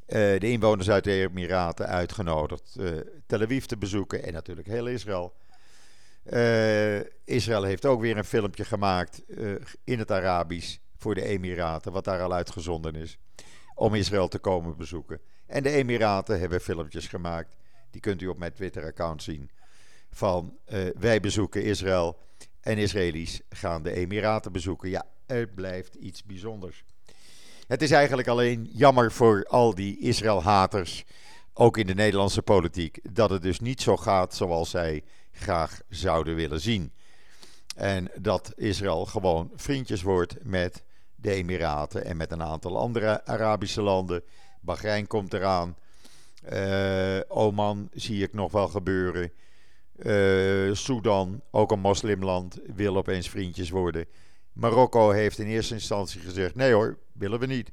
de 0.05 0.37
inwoners 0.39 0.89
uit 0.89 1.03
de 1.03 1.11
Emiraten 1.11 1.87
uitgenodigd 1.87 2.75
Tel 3.25 3.41
Aviv 3.41 3.65
te 3.65 3.77
bezoeken 3.77 4.23
en 4.23 4.33
natuurlijk 4.33 4.67
heel 4.67 4.87
Israël. 4.87 5.33
Uh, 6.23 6.99
Israël 7.23 7.63
heeft 7.63 7.85
ook 7.85 8.01
weer 8.01 8.17
een 8.17 8.25
filmpje 8.25 8.65
gemaakt 8.65 9.21
uh, 9.27 9.55
in 9.83 9.99
het 9.99 10.11
Arabisch 10.11 10.77
voor 10.97 11.15
de 11.15 11.23
Emiraten, 11.23 11.91
wat 11.91 12.03
daar 12.03 12.21
al 12.21 12.33
uitgezonden 12.33 12.95
is, 12.95 13.17
om 13.75 13.95
Israël 13.95 14.27
te 14.27 14.39
komen 14.39 14.77
bezoeken. 14.77 15.19
En 15.45 15.63
de 15.63 15.69
Emiraten 15.69 16.39
hebben 16.39 16.61
filmpjes 16.61 17.07
gemaakt, 17.07 17.55
die 17.91 18.01
kunt 18.01 18.21
u 18.21 18.27
op 18.27 18.37
mijn 18.37 18.53
Twitter-account 18.53 19.23
zien, 19.23 19.49
van 20.11 20.57
uh, 20.67 20.89
wij 20.99 21.19
bezoeken 21.19 21.63
Israël 21.63 22.17
en 22.61 22.77
Israëli's 22.77 23.41
gaan 23.49 23.83
de 23.83 23.93
Emiraten 23.93 24.51
bezoeken. 24.51 24.89
Ja, 24.89 25.05
het 25.25 25.55
blijft 25.55 25.95
iets 25.95 26.23
bijzonders. 26.23 26.83
Het 27.67 27.81
is 27.81 27.91
eigenlijk 27.91 28.27
alleen 28.27 28.69
jammer 28.73 29.11
voor 29.11 29.45
al 29.47 29.75
die 29.75 29.99
Israël-haters, 29.99 31.05
ook 31.59 31.77
in 31.77 31.87
de 31.87 31.93
Nederlandse 31.93 32.41
politiek, 32.41 32.99
dat 33.11 33.29
het 33.29 33.41
dus 33.41 33.59
niet 33.59 33.81
zo 33.81 33.97
gaat 33.97 34.35
zoals 34.35 34.69
zij 34.69 35.03
graag 35.31 35.81
zouden 35.89 36.35
willen 36.35 36.61
zien. 36.61 36.91
En 37.75 38.11
dat 38.15 38.53
Israël 38.55 39.05
gewoon 39.05 39.51
vriendjes 39.55 40.01
wordt 40.01 40.35
met 40.43 40.83
de 41.15 41.31
Emiraten 41.31 42.05
en 42.05 42.17
met 42.17 42.31
een 42.31 42.41
aantal 42.41 42.77
andere 42.77 43.25
Arabische 43.25 43.81
landen. 43.81 44.23
Bahrein 44.61 45.07
komt 45.07 45.33
eraan. 45.33 45.75
Uh, 46.53 47.19
Oman 47.27 47.89
zie 47.93 48.23
ik 48.23 48.33
nog 48.33 48.51
wel 48.51 48.67
gebeuren. 48.67 49.31
Uh, 49.95 50.73
Sudan, 50.73 51.41
ook 51.51 51.71
een 51.71 51.79
moslimland, 51.79 52.59
wil 52.75 52.97
opeens 52.97 53.29
vriendjes 53.29 53.69
worden. 53.69 54.05
Marokko 54.53 55.09
heeft 55.09 55.39
in 55.39 55.47
eerste 55.47 55.73
instantie 55.73 56.21
gezegd: 56.21 56.55
nee 56.55 56.73
hoor, 56.73 56.97
willen 57.13 57.39
we 57.39 57.45
niet. 57.45 57.71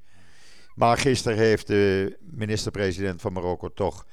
Maar 0.76 0.98
gisteren 0.98 1.38
heeft 1.38 1.66
de 1.66 2.16
minister-president 2.20 3.20
van 3.20 3.32
Marokko 3.32 3.68
toch 3.72 4.06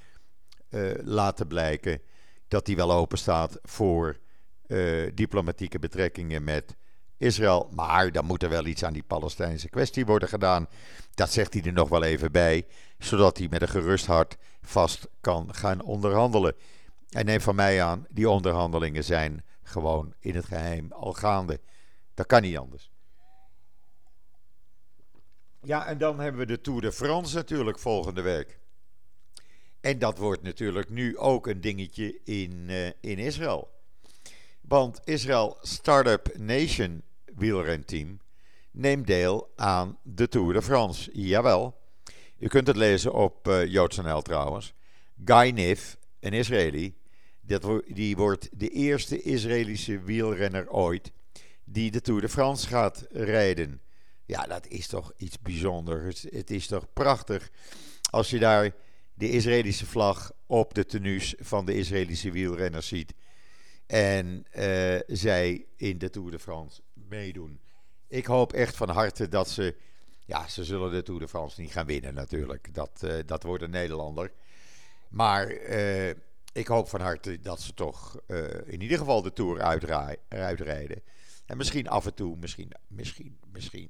uh, 0.70 0.92
laten 1.02 1.48
blijken 1.48 2.02
dat 2.48 2.68
hij 2.68 2.76
wel 2.76 2.92
open 2.92 3.18
staat 3.18 3.60
voor 3.62 4.18
uh, 4.68 5.12
diplomatieke 5.14 5.80
betrekkingen 5.80 6.44
met 6.44 6.76
Israël. 7.18 7.70
Maar 7.72 8.12
dan 8.12 8.26
moet 8.26 8.44
er 8.44 8.50
wel 8.50 8.66
iets 8.66 8.84
aan 8.84 8.94
die 8.94 9.04
Palestijnse 9.04 9.70
kwestie 9.70 10.06
worden 10.06 10.30
gedaan. 10.30 10.68
Dat 11.14 11.32
zegt 11.32 11.54
hij 11.54 11.64
er 11.64 11.74
nog 11.74 11.90
wel 11.90 12.04
even 12.04 12.32
bij, 12.32 12.66
zodat 12.98 13.38
hij 13.38 13.48
met 13.50 13.62
een 13.62 13.68
gerust 13.68 14.06
hart 14.06 14.38
vast 14.62 15.08
kan 15.22 15.54
gaan 15.54 15.82
onderhandelen. 15.82 16.56
En 17.10 17.26
neem 17.26 17.42
van 17.42 17.56
mij 17.56 17.84
aan, 17.84 18.06
die 18.10 18.30
onderhandelingen 18.30 19.04
zijn 19.04 19.44
gewoon 19.64 20.14
in 20.20 20.36
het 20.36 20.46
geheim 20.46 20.92
al 20.92 21.14
gaande. 21.14 21.60
Dat 22.14 22.26
kan 22.26 22.42
niet 22.42 22.58
anders. 22.58 22.93
Ja, 25.66 25.88
en 25.88 25.98
dan 25.98 26.20
hebben 26.20 26.40
we 26.40 26.48
de 26.48 26.62
Tour 26.62 26.82
de 26.82 26.92
France 26.92 27.36
natuurlijk 27.36 27.80
volgende 27.80 28.22
week. 28.22 28.60
En 29.82 30.00
dat 30.00 30.18
wordt 30.18 30.42
natuurlijk 30.42 30.90
nu 30.90 31.18
ook 31.18 31.48
een 31.48 31.62
dingetje 31.62 32.20
in, 32.24 32.66
uh, 32.70 32.86
in 32.86 33.18
Israël. 33.18 33.72
Want 34.62 35.02
Israël 35.04 35.58
Startup 35.62 36.38
Nation 36.38 37.02
wielrenteam 37.36 38.20
neemt 38.72 39.08
deel 39.08 39.52
aan 39.56 39.98
de 40.02 40.28
Tour 40.28 40.54
de 40.54 40.62
France. 40.62 41.10
Jawel. 41.14 41.82
U 42.40 42.48
kunt 42.48 42.68
het 42.68 42.76
lezen 42.76 43.14
op 43.14 43.48
uh, 43.48 43.66
JoodsNL 43.66 44.22
trouwens. 44.22 44.74
Guy 45.26 45.50
Niff, 45.50 45.98
een 46.20 46.34
Israëli, 46.34 46.96
dat 47.42 47.82
die 47.88 48.16
wordt 48.16 48.50
de 48.60 48.70
eerste 48.70 49.22
Israëlische 49.22 50.02
wielrenner 50.02 50.70
ooit 50.70 51.12
die 51.64 51.92
de 51.92 52.02
Tour 52.02 52.22
de 52.22 52.30
France 52.30 52.68
gaat 52.68 53.06
rijden. 53.12 53.82
Ja, 54.26 54.44
dat 54.44 54.68
is 54.68 54.88
toch 54.88 55.14
iets 55.18 55.40
bijzonders. 55.40 56.26
Het 56.30 56.52
is 56.52 56.68
toch 56.68 56.94
prachtig 56.94 57.50
als 58.10 58.30
je 58.30 58.40
daar 58.40 58.76
de 59.14 59.30
Israëlische 59.30 59.86
vlag 59.86 60.32
op 60.46 60.74
de 60.74 60.86
tenues 60.86 61.36
van 61.40 61.66
de 61.66 61.74
Israëlische 61.74 62.32
wielrenners 62.32 62.88
ziet. 62.88 63.14
En 63.86 64.46
uh, 64.56 65.00
zij 65.08 65.66
in 65.76 65.98
de 65.98 66.10
Tour 66.10 66.32
de 66.32 66.40
France 66.40 66.82
meedoen. 66.94 67.60
Ik 68.08 68.26
hoop 68.26 68.54
echt 68.54 68.76
van 68.76 68.90
harte 68.90 69.28
dat 69.28 69.50
ze. 69.50 69.76
Ja, 70.26 70.48
ze 70.48 70.64
zullen 70.64 70.92
de 70.92 71.04
Tour 71.04 71.20
de 71.20 71.28
France 71.28 71.62
niet 71.62 71.72
gaan 71.72 71.86
winnen 71.86 72.14
natuurlijk. 72.14 72.74
Dat, 72.74 73.02
uh, 73.04 73.14
dat 73.26 73.44
wordt 73.44 73.64
een 73.64 73.70
Nederlander. 73.70 74.32
Maar 75.10 75.52
uh, 75.52 76.10
ik 76.54 76.68
hoop 76.68 76.90
van 76.90 77.02
harte 77.02 77.40
dat 77.40 77.62
ze 77.62 77.74
toch 77.74 78.22
in 78.66 78.82
ieder 78.82 78.98
geval 78.98 79.22
de 79.22 79.34
Tour 79.34 79.62
uitrijden. 80.30 81.02
En 81.46 81.58
misschien 81.58 81.88
af 81.88 82.06
en 82.06 82.14
toe, 82.14 82.38
misschien, 82.38 82.72
misschien, 82.88 83.40
misschien 83.52 83.90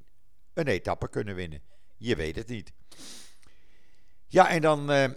een 0.54 0.68
etappe 0.68 1.10
kunnen 1.10 1.36
winnen. 1.36 1.62
Je 1.98 2.16
weet 2.16 2.36
het 2.36 2.48
niet. 2.48 2.74
Ja, 4.28 4.50
en 4.50 4.62
dan. 4.62 4.92
Uh, 4.92 5.04
uh, 5.04 5.10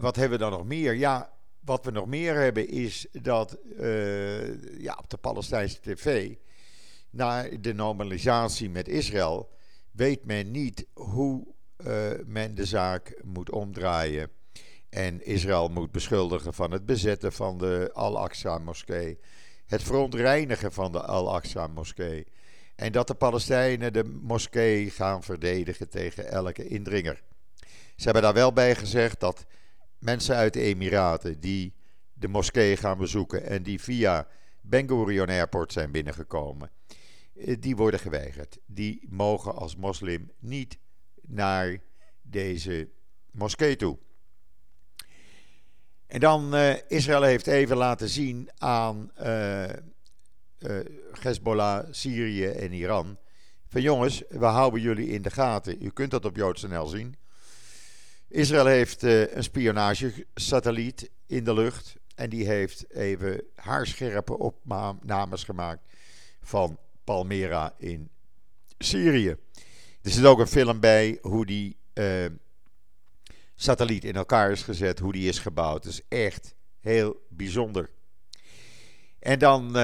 wat 0.00 0.16
hebben 0.16 0.38
we 0.38 0.44
dan 0.44 0.52
nog 0.52 0.64
meer? 0.64 0.94
Ja, 0.94 1.32
wat 1.60 1.84
we 1.84 1.90
nog 1.90 2.06
meer 2.06 2.34
hebben 2.34 2.68
is 2.68 3.06
dat 3.12 3.58
uh, 3.78 4.80
ja, 4.80 4.96
op 4.98 5.10
de 5.10 5.16
Palestijnse 5.16 5.80
tv. 5.80 6.34
Na 7.10 7.48
de 7.60 7.74
normalisatie 7.74 8.70
met 8.70 8.88
Israël. 8.88 9.50
weet 9.90 10.24
men 10.24 10.50
niet 10.50 10.86
hoe 10.92 11.46
men 12.26 12.54
de 12.54 12.64
zaak 12.64 13.20
moet 13.24 13.50
omdraaien. 13.50 14.30
En 14.88 15.24
Israël 15.24 15.68
moet 15.68 15.90
beschuldigen 15.90 16.54
van 16.54 16.70
het 16.70 16.86
bezetten 16.86 17.32
van 17.32 17.58
de 17.58 17.90
Al-Aqsa-moskee. 17.92 19.18
Het 19.66 19.82
verontreinigen 19.82 20.72
van 20.72 20.92
de 20.92 21.02
Al-Aqsa-moskee. 21.02 22.26
En 22.82 22.92
dat 22.92 23.06
de 23.06 23.14
Palestijnen 23.14 23.92
de 23.92 24.04
moskee 24.04 24.90
gaan 24.90 25.22
verdedigen 25.22 25.88
tegen 25.88 26.30
elke 26.30 26.66
indringer. 26.68 27.22
Ze 27.96 28.04
hebben 28.04 28.22
daar 28.22 28.34
wel 28.34 28.52
bij 28.52 28.74
gezegd 28.74 29.20
dat 29.20 29.46
mensen 29.98 30.36
uit 30.36 30.52
de 30.52 30.60
Emiraten 30.60 31.40
die 31.40 31.74
de 32.12 32.28
moskee 32.28 32.76
gaan 32.76 32.98
bezoeken 32.98 33.46
en 33.46 33.62
die 33.62 33.80
via 33.80 34.26
Ben 34.60 34.88
Gurion 34.88 35.28
Airport 35.28 35.72
zijn 35.72 35.90
binnengekomen, 35.90 36.70
eh, 37.34 37.56
die 37.60 37.76
worden 37.76 38.00
geweigerd. 38.00 38.58
Die 38.66 39.06
mogen 39.08 39.54
als 39.54 39.76
moslim 39.76 40.30
niet 40.38 40.78
naar 41.20 41.78
deze 42.22 42.88
moskee 43.30 43.76
toe. 43.76 43.98
En 46.06 46.20
dan, 46.20 46.54
uh, 46.54 46.74
Israël 46.88 47.22
heeft 47.22 47.46
even 47.46 47.76
laten 47.76 48.08
zien 48.08 48.50
aan 48.58 49.10
uh, 49.20 49.64
Hezbollah, 51.20 51.86
Syrië 51.90 52.46
en 52.46 52.72
Iran. 52.72 53.18
Van 53.68 53.82
jongens, 53.82 54.22
we 54.28 54.44
houden 54.44 54.80
jullie 54.80 55.08
in 55.08 55.22
de 55.22 55.30
gaten. 55.30 55.84
U 55.84 55.90
kunt 55.90 56.10
dat 56.10 56.24
op 56.24 56.36
JoodsNL 56.36 56.86
zien. 56.86 57.16
Israël 58.28 58.66
heeft 58.66 59.02
een 59.02 59.42
spionagesatelliet 59.42 61.10
in 61.26 61.44
de 61.44 61.54
lucht. 61.54 61.96
En 62.14 62.30
die 62.30 62.46
heeft 62.46 62.90
even 62.90 63.42
haarscherpe 63.54 64.38
opnames 64.38 65.44
gemaakt 65.44 65.82
van 66.40 66.78
Palmyra 67.04 67.74
in 67.78 68.10
Syrië. 68.78 69.36
Er 70.02 70.10
zit 70.10 70.24
ook 70.24 70.38
een 70.38 70.46
film 70.46 70.80
bij 70.80 71.18
hoe 71.20 71.46
die 71.46 71.76
uh, 71.94 72.26
satelliet 73.54 74.04
in 74.04 74.14
elkaar 74.14 74.50
is 74.50 74.62
gezet, 74.62 74.98
hoe 74.98 75.12
die 75.12 75.28
is 75.28 75.38
gebouwd. 75.38 75.82
Dat 75.82 75.92
is 75.92 76.02
echt 76.08 76.54
heel 76.80 77.26
bijzonder. 77.28 77.90
En 79.18 79.38
dan, 79.38 79.76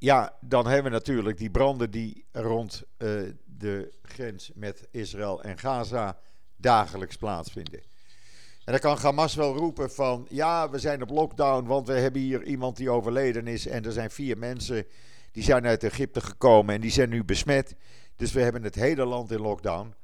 ja, 0.00 0.36
dan 0.40 0.66
hebben 0.66 0.84
we 0.84 0.98
natuurlijk 0.98 1.38
die 1.38 1.50
branden 1.50 1.90
die 1.90 2.24
rond 2.32 2.82
uh, 2.98 3.22
de 3.44 3.92
grens 4.02 4.50
met 4.54 4.88
Israël 4.90 5.42
en 5.42 5.58
Gaza 5.58 6.18
dagelijks 6.56 7.16
plaatsvinden. 7.16 7.80
En 8.64 8.72
dan 8.72 8.78
kan 8.78 8.96
Hamas 8.96 9.34
wel 9.34 9.56
roepen 9.56 9.90
van 9.90 10.26
ja, 10.30 10.70
we 10.70 10.78
zijn 10.78 11.02
op 11.02 11.10
lockdown, 11.10 11.66
want 11.66 11.86
we 11.86 11.92
hebben 11.92 12.20
hier 12.20 12.44
iemand 12.44 12.76
die 12.76 12.90
overleden 12.90 13.46
is 13.46 13.66
en 13.66 13.84
er 13.84 13.92
zijn 13.92 14.10
vier 14.10 14.38
mensen 14.38 14.86
die 15.32 15.42
zijn 15.42 15.66
uit 15.66 15.84
Egypte 15.84 16.20
gekomen 16.20 16.74
en 16.74 16.80
die 16.80 16.90
zijn 16.90 17.08
nu 17.08 17.24
besmet. 17.24 17.74
Dus 18.16 18.32
we 18.32 18.40
hebben 18.40 18.62
het 18.62 18.74
hele 18.74 19.04
land 19.04 19.30
in 19.30 19.40
lockdown. 19.40 19.94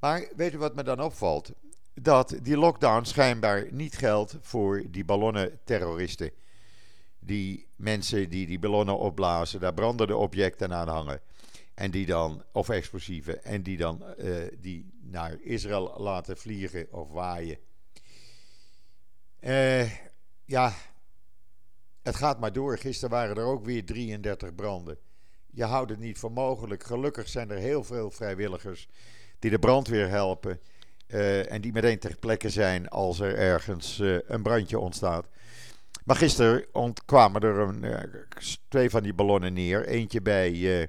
Maar 0.00 0.28
weet 0.36 0.54
u 0.54 0.58
wat 0.58 0.74
me 0.74 0.82
dan 0.82 1.00
opvalt? 1.00 1.52
Dat 1.94 2.34
die 2.42 2.56
lockdown 2.56 3.04
schijnbaar 3.04 3.66
niet 3.70 3.96
geldt 3.96 4.36
voor 4.40 4.82
die 4.90 5.04
ballonnenterroristen. 5.04 6.30
Die 7.20 7.66
mensen 7.76 8.28
die 8.28 8.46
die 8.46 8.58
ballonnen 8.58 8.98
opblazen, 8.98 9.60
daar 9.60 9.74
brandende 9.74 10.16
objecten 10.16 10.72
aan 10.72 10.88
hangen. 10.88 11.20
En 11.74 11.90
die 11.90 12.06
dan, 12.06 12.42
of 12.52 12.68
explosieven, 12.68 13.44
en 13.44 13.62
die 13.62 13.76
dan 13.76 14.04
uh, 14.18 14.36
die 14.58 14.90
naar 15.00 15.36
Israël 15.40 15.94
laten 15.98 16.36
vliegen 16.36 16.92
of 16.92 17.10
waaien. 17.10 17.58
Uh, 19.40 19.90
ja, 20.44 20.74
het 22.02 22.16
gaat 22.16 22.40
maar 22.40 22.52
door. 22.52 22.78
Gisteren 22.78 23.10
waren 23.10 23.36
er 23.36 23.44
ook 23.44 23.64
weer 23.64 23.84
33 23.84 24.54
branden. 24.54 24.98
Je 25.50 25.64
houdt 25.64 25.90
het 25.90 25.98
niet 25.98 26.18
voor 26.18 26.32
mogelijk. 26.32 26.84
Gelukkig 26.84 27.28
zijn 27.28 27.50
er 27.50 27.58
heel 27.58 27.84
veel 27.84 28.10
vrijwilligers 28.10 28.88
die 29.38 29.50
de 29.50 29.58
brandweer 29.58 30.08
helpen. 30.08 30.60
Uh, 31.06 31.52
en 31.52 31.60
die 31.60 31.72
meteen 31.72 31.98
ter 31.98 32.16
plekke 32.16 32.50
zijn 32.50 32.88
als 32.88 33.20
er 33.20 33.36
ergens 33.36 33.98
een 34.26 34.42
brandje 34.42 34.78
ontstaat. 34.78 35.26
Maar 36.10 36.18
gisteren 36.18 36.64
kwamen 37.04 37.40
er 37.40 37.58
een, 37.58 37.84
uh, 37.84 37.98
twee 38.68 38.90
van 38.90 39.02
die 39.02 39.14
ballonnen 39.14 39.52
neer. 39.52 39.86
Eentje 39.86 40.22
bij 40.22 40.82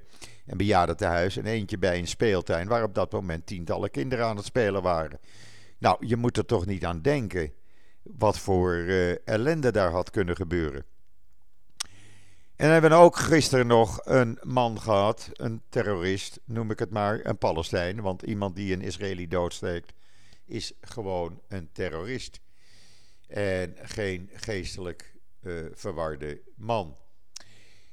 een 0.45 0.57
bejaardentehuis 0.57 1.37
en 1.37 1.45
eentje 1.45 1.77
bij 1.77 1.97
een 1.97 2.07
speeltuin. 2.07 2.67
Waar 2.67 2.83
op 2.83 2.95
dat 2.95 3.11
moment 3.11 3.45
tientallen 3.45 3.91
kinderen 3.91 4.25
aan 4.25 4.35
het 4.35 4.45
spelen 4.45 4.81
waren. 4.81 5.19
Nou, 5.77 6.07
je 6.07 6.15
moet 6.15 6.37
er 6.37 6.45
toch 6.45 6.65
niet 6.65 6.85
aan 6.85 7.01
denken 7.01 7.53
wat 8.03 8.39
voor 8.39 8.73
ellende 9.25 9.71
daar 9.71 9.91
had 9.91 10.09
kunnen 10.09 10.35
gebeuren. 10.35 10.85
En 12.55 12.65
we 12.67 12.71
hebben 12.71 12.91
ook 12.91 13.15
gisteren 13.15 13.67
nog 13.67 13.99
een 14.03 14.39
man 14.43 14.81
gehad, 14.81 15.29
een 15.33 15.61
terrorist, 15.69 16.39
noem 16.45 16.71
ik 16.71 16.79
het 16.79 16.91
maar, 16.91 17.19
een 17.23 17.37
Palestijn. 17.37 18.01
Want 18.01 18.21
iemand 18.21 18.55
die 18.55 18.73
een 18.73 18.81
Israëli 18.81 19.27
doodsteekt, 19.27 19.93
is 20.45 20.73
gewoon 20.81 21.41
een 21.47 21.69
terrorist. 21.71 22.39
En 23.27 23.75
geen 23.81 24.29
geestelijk 24.33 25.10
uh, 25.41 25.65
verwarde 25.73 26.41
man. 26.55 26.97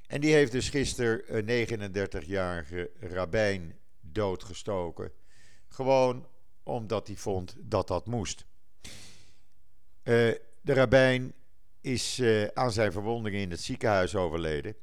En 0.07 0.21
die 0.21 0.33
heeft 0.33 0.53
dus 0.53 0.69
gisteren 0.69 1.37
een 1.37 1.67
39-jarige 1.67 2.91
rabbijn 3.01 3.79
doodgestoken. 4.01 5.13
Gewoon 5.69 6.27
omdat 6.63 7.07
hij 7.07 7.17
vond 7.17 7.57
dat 7.59 7.89
dat 7.89 8.07
moest. 8.07 8.47
Uh, 8.83 10.35
de 10.61 10.73
rabbijn 10.73 11.33
is 11.81 12.19
uh, 12.19 12.45
aan 12.45 12.73
zijn 12.73 12.93
verwondingen 12.93 13.41
in 13.41 13.51
het 13.51 13.61
ziekenhuis 13.61 14.15
overleden. 14.15 14.75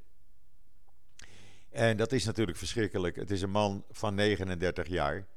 En 1.69 1.97
dat 1.97 2.11
is 2.11 2.25
natuurlijk 2.25 2.57
verschrikkelijk. 2.57 3.15
Het 3.15 3.31
is 3.31 3.41
een 3.41 3.51
man 3.51 3.85
van 3.91 4.15
39 4.15 4.87
jaar. 4.87 5.27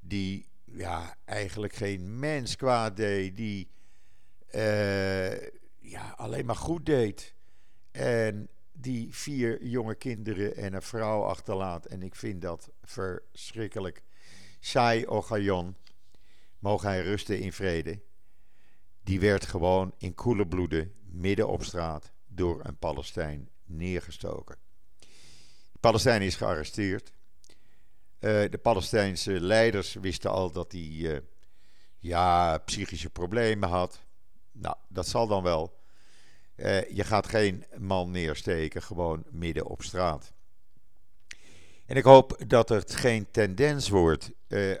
Die 0.00 0.48
ja, 0.64 1.16
eigenlijk 1.24 1.74
geen 1.74 2.18
mens 2.18 2.56
kwaad 2.56 2.96
deed. 2.96 3.36
Die 3.36 3.70
ja, 5.80 6.14
alleen 6.16 6.46
maar 6.46 6.56
goed 6.56 6.86
deed. 6.86 7.34
En 7.90 8.48
die 8.72 9.14
vier 9.14 9.64
jonge 9.64 9.94
kinderen 9.94 10.56
en 10.56 10.74
een 10.74 10.82
vrouw 10.82 11.22
achterlaat. 11.22 11.86
En 11.86 12.02
ik 12.02 12.14
vind 12.14 12.42
dat 12.42 12.70
verschrikkelijk. 12.82 14.02
Sai 14.60 15.06
Ogayon, 15.06 15.76
mogen 16.58 16.88
hij 16.88 17.02
rusten 17.02 17.40
in 17.40 17.52
vrede 17.52 18.00
die 19.10 19.20
werd 19.20 19.46
gewoon 19.46 19.94
in 19.98 20.14
koele 20.14 20.46
bloeden 20.46 20.94
midden 21.04 21.48
op 21.48 21.64
straat 21.64 22.12
door 22.26 22.64
een 22.64 22.78
Palestijn 22.78 23.48
neergestoken. 23.64 24.56
De 25.72 25.78
Palestijn 25.80 26.22
is 26.22 26.36
gearresteerd. 26.36 27.12
Uh, 28.20 28.50
de 28.50 28.58
Palestijnse 28.62 29.40
leiders 29.40 29.94
wisten 29.94 30.30
al 30.30 30.52
dat 30.52 30.72
hij 30.72 30.80
uh, 30.80 31.18
ja, 31.98 32.58
psychische 32.58 33.10
problemen 33.10 33.68
had. 33.68 34.00
Nou, 34.60 34.76
dat 34.88 35.08
zal 35.08 35.26
dan 35.26 35.42
wel. 35.42 35.78
Uh, 36.56 36.90
je 36.90 37.04
gaat 37.04 37.26
geen 37.26 37.64
man 37.78 38.10
neersteken, 38.10 38.82
gewoon 38.82 39.24
midden 39.30 39.66
op 39.66 39.82
straat. 39.82 40.32
En 41.86 41.96
ik 41.96 42.04
hoop 42.04 42.42
dat 42.46 42.68
het 42.68 42.94
geen 42.94 43.30
tendens 43.30 43.88
wordt, 43.88 44.30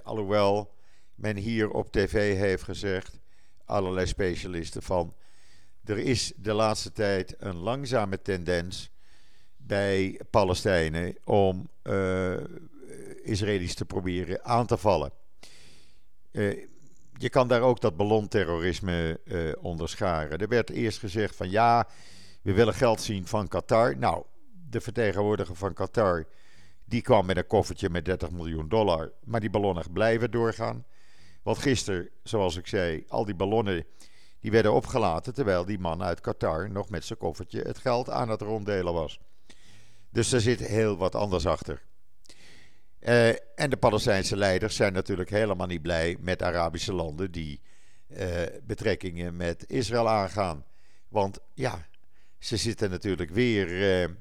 alhoewel 0.02 0.74
men 1.14 1.36
hier 1.36 1.70
op 1.70 1.92
tv 1.92 2.36
heeft 2.36 2.62
gezegd 2.62 3.20
allerlei 3.64 4.06
specialisten 4.06 4.82
van. 4.82 5.14
Er 5.84 5.98
is 5.98 6.32
de 6.36 6.52
laatste 6.52 6.92
tijd 6.92 7.34
een 7.38 7.56
langzame 7.56 8.22
tendens 8.22 8.90
bij 9.56 10.20
Palestijnen 10.30 11.16
om 11.24 11.70
uh, 11.82 12.36
Israëli's 13.22 13.74
te 13.74 13.84
proberen 13.84 14.44
aan 14.44 14.66
te 14.66 14.76
vallen. 14.76 15.12
Uh, 16.32 16.66
je 17.22 17.28
kan 17.28 17.48
daar 17.48 17.60
ook 17.60 17.80
dat 17.80 17.96
ballonterrorisme 17.96 19.20
uh, 19.24 19.52
onderscharen. 19.60 20.38
Er 20.38 20.48
werd 20.48 20.70
eerst 20.70 20.98
gezegd 20.98 21.36
van 21.36 21.50
ja, 21.50 21.88
we 22.42 22.52
willen 22.52 22.74
geld 22.74 23.00
zien 23.00 23.26
van 23.26 23.48
Qatar. 23.48 23.96
Nou, 23.96 24.24
de 24.70 24.80
vertegenwoordiger 24.80 25.56
van 25.56 25.72
Qatar 25.72 26.26
die 26.84 27.02
kwam 27.02 27.26
met 27.26 27.36
een 27.36 27.46
koffertje 27.46 27.90
met 27.90 28.04
30 28.04 28.30
miljoen 28.30 28.68
dollar. 28.68 29.12
Maar 29.24 29.40
die 29.40 29.50
ballonnen 29.50 29.92
blijven 29.92 30.30
doorgaan. 30.30 30.84
Want 31.42 31.58
gisteren, 31.58 32.08
zoals 32.22 32.56
ik 32.56 32.66
zei, 32.66 33.04
al 33.08 33.24
die 33.24 33.34
ballonnen 33.34 33.84
die 34.40 34.50
werden 34.50 34.72
opgelaten 34.72 35.34
terwijl 35.34 35.64
die 35.64 35.78
man 35.78 36.02
uit 36.02 36.20
Qatar 36.20 36.70
nog 36.70 36.88
met 36.88 37.04
zijn 37.04 37.18
koffertje 37.18 37.60
het 37.62 37.78
geld 37.78 38.10
aan 38.10 38.28
het 38.28 38.40
ronddelen 38.40 38.92
was. 38.92 39.20
Dus 40.10 40.32
er 40.32 40.40
zit 40.40 40.60
heel 40.60 40.96
wat 40.96 41.14
anders 41.14 41.46
achter. 41.46 41.82
Uh, 43.00 43.28
en 43.28 43.70
de 43.70 43.76
Palestijnse 43.76 44.36
leiders 44.36 44.76
zijn 44.76 44.92
natuurlijk 44.92 45.30
helemaal 45.30 45.66
niet 45.66 45.82
blij 45.82 46.16
met 46.20 46.42
Arabische 46.42 46.92
landen 46.92 47.30
die 47.30 47.60
uh, 48.08 48.42
betrekkingen 48.62 49.36
met 49.36 49.64
Israël 49.68 50.08
aangaan. 50.08 50.64
Want 51.08 51.38
ja, 51.54 51.86
ze 52.38 52.56
zitten 52.56 52.90
natuurlijk 52.90 53.30
weer, 53.30 53.68
uh, 53.68 54.14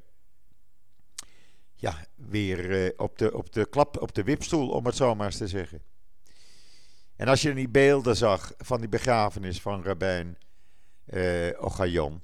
ja, 1.75 2.05
weer 2.15 2.93
op, 2.97 3.17
de, 3.17 3.33
op, 3.37 3.53
de 3.53 3.69
klap, 3.69 4.01
op 4.01 4.13
de 4.13 4.23
wipstoel, 4.23 4.69
om 4.69 4.85
het 4.85 4.95
zo 4.95 5.15
maar 5.15 5.25
eens 5.25 5.37
te 5.37 5.47
zeggen. 5.47 5.81
En 7.15 7.27
als 7.27 7.41
je 7.41 7.53
die 7.53 7.69
beelden 7.69 8.15
zag 8.15 8.53
van 8.57 8.79
die 8.79 8.89
begrafenis 8.89 9.61
van 9.61 9.83
Rabijn 9.83 10.37
uh, 11.05 11.63
Ogayon, 11.63 12.23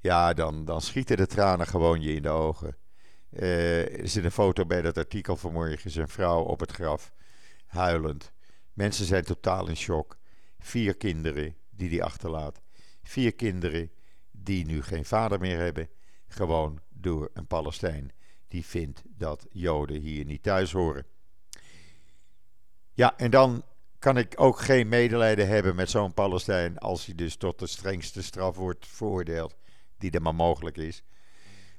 ja, 0.00 0.32
dan, 0.32 0.64
dan 0.64 0.80
schieten 0.80 1.16
de 1.16 1.26
tranen 1.26 1.66
gewoon 1.66 2.00
je 2.00 2.14
in 2.14 2.22
de 2.22 2.28
ogen. 2.28 2.76
Uh, 3.36 4.00
er 4.00 4.08
zit 4.08 4.24
een 4.24 4.30
foto 4.30 4.66
bij 4.66 4.82
dat 4.82 4.98
artikel 4.98 5.36
vanmorgen, 5.36 5.90
zijn 5.90 6.08
vrouw 6.08 6.42
op 6.42 6.60
het 6.60 6.70
graf, 6.70 7.12
huilend. 7.66 8.32
Mensen 8.72 9.04
zijn 9.06 9.24
totaal 9.24 9.68
in 9.68 9.76
shock. 9.76 10.18
Vier 10.58 10.96
kinderen 10.96 11.56
die 11.70 11.88
hij 11.88 12.02
achterlaat. 12.02 12.60
Vier 13.02 13.34
kinderen 13.34 13.90
die 14.30 14.66
nu 14.66 14.82
geen 14.82 15.04
vader 15.04 15.40
meer 15.40 15.58
hebben, 15.58 15.88
gewoon 16.28 16.80
door 16.88 17.30
een 17.32 17.46
Palestijn 17.46 18.12
die 18.48 18.64
vindt 18.64 19.02
dat 19.06 19.46
Joden 19.50 20.00
hier 20.00 20.24
niet 20.24 20.42
thuis 20.42 20.72
horen. 20.72 21.06
Ja, 22.92 23.16
en 23.16 23.30
dan 23.30 23.64
kan 23.98 24.16
ik 24.16 24.34
ook 24.36 24.60
geen 24.60 24.88
medelijden 24.88 25.48
hebben 25.48 25.74
met 25.74 25.90
zo'n 25.90 26.14
Palestijn 26.14 26.78
als 26.78 27.06
hij 27.06 27.14
dus 27.14 27.36
tot 27.36 27.58
de 27.58 27.66
strengste 27.66 28.22
straf 28.22 28.56
wordt 28.56 28.86
veroordeeld 28.86 29.56
die 29.98 30.10
er 30.10 30.22
maar 30.22 30.34
mogelijk 30.34 30.76
is. 30.76 31.02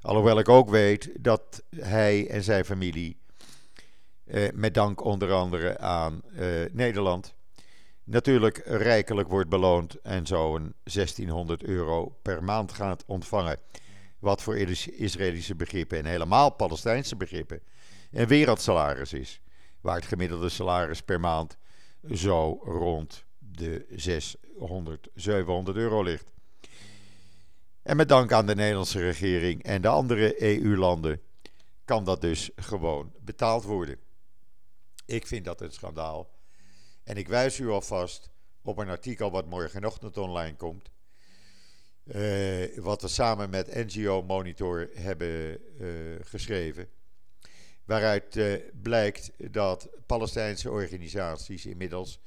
Alhoewel 0.06 0.40
ik 0.40 0.50
ook 0.50 0.70
weet 0.70 1.10
dat 1.20 1.64
hij 1.76 2.30
en 2.30 2.44
zijn 2.44 2.66
familie, 2.66 3.18
eh, 4.26 4.52
met 4.54 4.74
dank 4.74 5.04
onder 5.04 5.32
andere 5.32 5.78
aan 5.78 6.22
eh, 6.36 6.48
Nederland, 6.72 7.36
natuurlijk 8.04 8.62
rijkelijk 8.66 9.30
wordt 9.30 9.50
beloond 9.50 10.02
en 10.02 10.26
zo'n 10.26 10.74
1600 10.84 11.64
euro 11.64 12.18
per 12.22 12.44
maand 12.44 12.72
gaat 12.72 13.04
ontvangen. 13.06 13.60
Wat 14.20 14.42
voor 14.42 14.58
Israëlische 14.58 15.56
begrippen 15.56 15.98
en 15.98 16.06
helemaal 16.06 16.50
Palestijnse 16.50 17.16
begrippen 17.16 17.62
een 18.12 18.28
wereldsalaris 18.28 19.14
is. 19.14 19.42
Waar 19.82 19.96
het 19.96 20.06
gemiddelde 20.06 20.50
salaris 20.50 21.02
per 21.02 21.20
maand 21.20 21.58
zo 22.14 22.60
rond 22.64 23.26
de 23.38 23.86
600, 23.90 25.08
700 25.14 25.78
euro 25.78 26.04
ligt. 26.04 26.32
En 27.86 27.98
met 27.98 28.10
dank 28.10 28.32
aan 28.32 28.46
de 28.46 28.56
Nederlandse 28.56 29.00
regering 29.00 29.64
en 29.64 29.82
de 29.82 29.88
andere 29.88 30.42
EU-landen 30.42 31.22
kan 31.84 32.06
dat 32.06 32.22
dus 32.22 32.50
gewoon 32.56 33.12
betaald 33.22 33.64
worden. 33.64 33.98
Ik 35.06 35.28
vind 35.28 35.46
dat 35.46 35.62
een 35.62 35.72
schandaal. 35.72 36.30
En 37.04 37.18
ik 37.18 37.28
wijs 37.28 37.60
u 37.60 37.70
alvast 37.70 38.30
op 38.62 38.78
een 38.78 38.90
artikel 38.90 39.32
wat 39.32 39.50
morgenochtend 39.50 40.18
online 40.18 40.56
komt. 40.56 40.90
Uh, 42.04 42.78
wat 42.78 43.02
we 43.02 43.08
samen 43.08 43.50
met 43.50 43.76
NGO 43.76 44.22
Monitor 44.22 44.90
hebben 44.94 45.60
uh, 45.80 46.16
geschreven. 46.22 46.90
Waaruit 47.84 48.36
uh, 48.36 48.60
blijkt 48.82 49.32
dat 49.52 49.90
Palestijnse 50.06 50.70
organisaties 50.72 51.66
inmiddels 51.66 52.20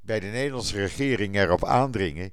bij 0.00 0.20
de 0.20 0.26
Nederlandse 0.26 0.76
regering 0.76 1.36
erop 1.36 1.64
aandringen 1.64 2.32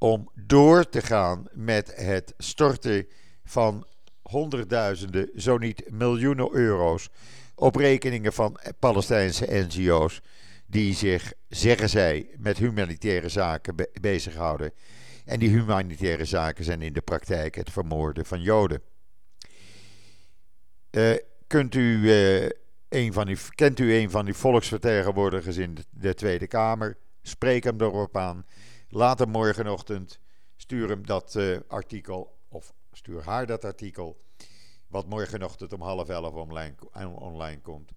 om 0.00 0.30
door 0.34 0.88
te 0.88 1.02
gaan 1.02 1.46
met 1.52 1.92
het 1.96 2.34
storten 2.38 3.06
van 3.44 3.86
honderdduizenden, 4.22 5.30
zo 5.36 5.58
niet 5.58 5.90
miljoenen 5.90 6.52
euro's 6.52 7.08
op 7.54 7.76
rekeningen 7.76 8.32
van 8.32 8.58
Palestijnse 8.78 9.46
NGO's 9.48 10.20
die 10.66 10.94
zich, 10.94 11.32
zeggen 11.48 11.88
zij, 11.88 12.30
met 12.38 12.58
humanitaire 12.58 13.28
zaken 13.28 13.76
be 13.76 13.90
bezighouden. 14.00 14.72
En 15.24 15.38
die 15.38 15.48
humanitaire 15.48 16.24
zaken 16.24 16.64
zijn 16.64 16.82
in 16.82 16.92
de 16.92 17.00
praktijk 17.00 17.54
het 17.54 17.70
vermoorden 17.70 18.26
van 18.26 18.42
Joden. 18.42 18.82
Uh, 20.90 21.16
kunt 21.46 21.74
u, 21.74 21.98
uh, 21.98 22.48
een 22.88 23.12
van 23.12 23.26
die, 23.26 23.36
kent 23.54 23.78
u 23.78 23.94
een 23.94 24.10
van 24.10 24.24
die 24.24 24.34
volksvertegenwoordigers 24.34 25.56
in 25.56 25.76
de 25.90 26.14
Tweede 26.14 26.46
Kamer? 26.46 26.96
Spreek 27.22 27.64
hem 27.64 27.80
erop 27.80 28.16
aan. 28.16 28.44
Laat 28.92 29.18
hem 29.18 29.28
morgenochtend, 29.28 30.20
stuur 30.56 30.88
hem 30.88 31.06
dat 31.06 31.34
uh, 31.34 31.58
artikel, 31.68 32.38
of 32.48 32.74
stuur 32.92 33.22
haar 33.22 33.46
dat 33.46 33.64
artikel, 33.64 34.24
wat 34.86 35.06
morgenochtend 35.06 35.72
om 35.72 35.80
half 35.80 36.08
elf 36.08 36.34
online, 36.34 37.60
komt. 37.60 37.92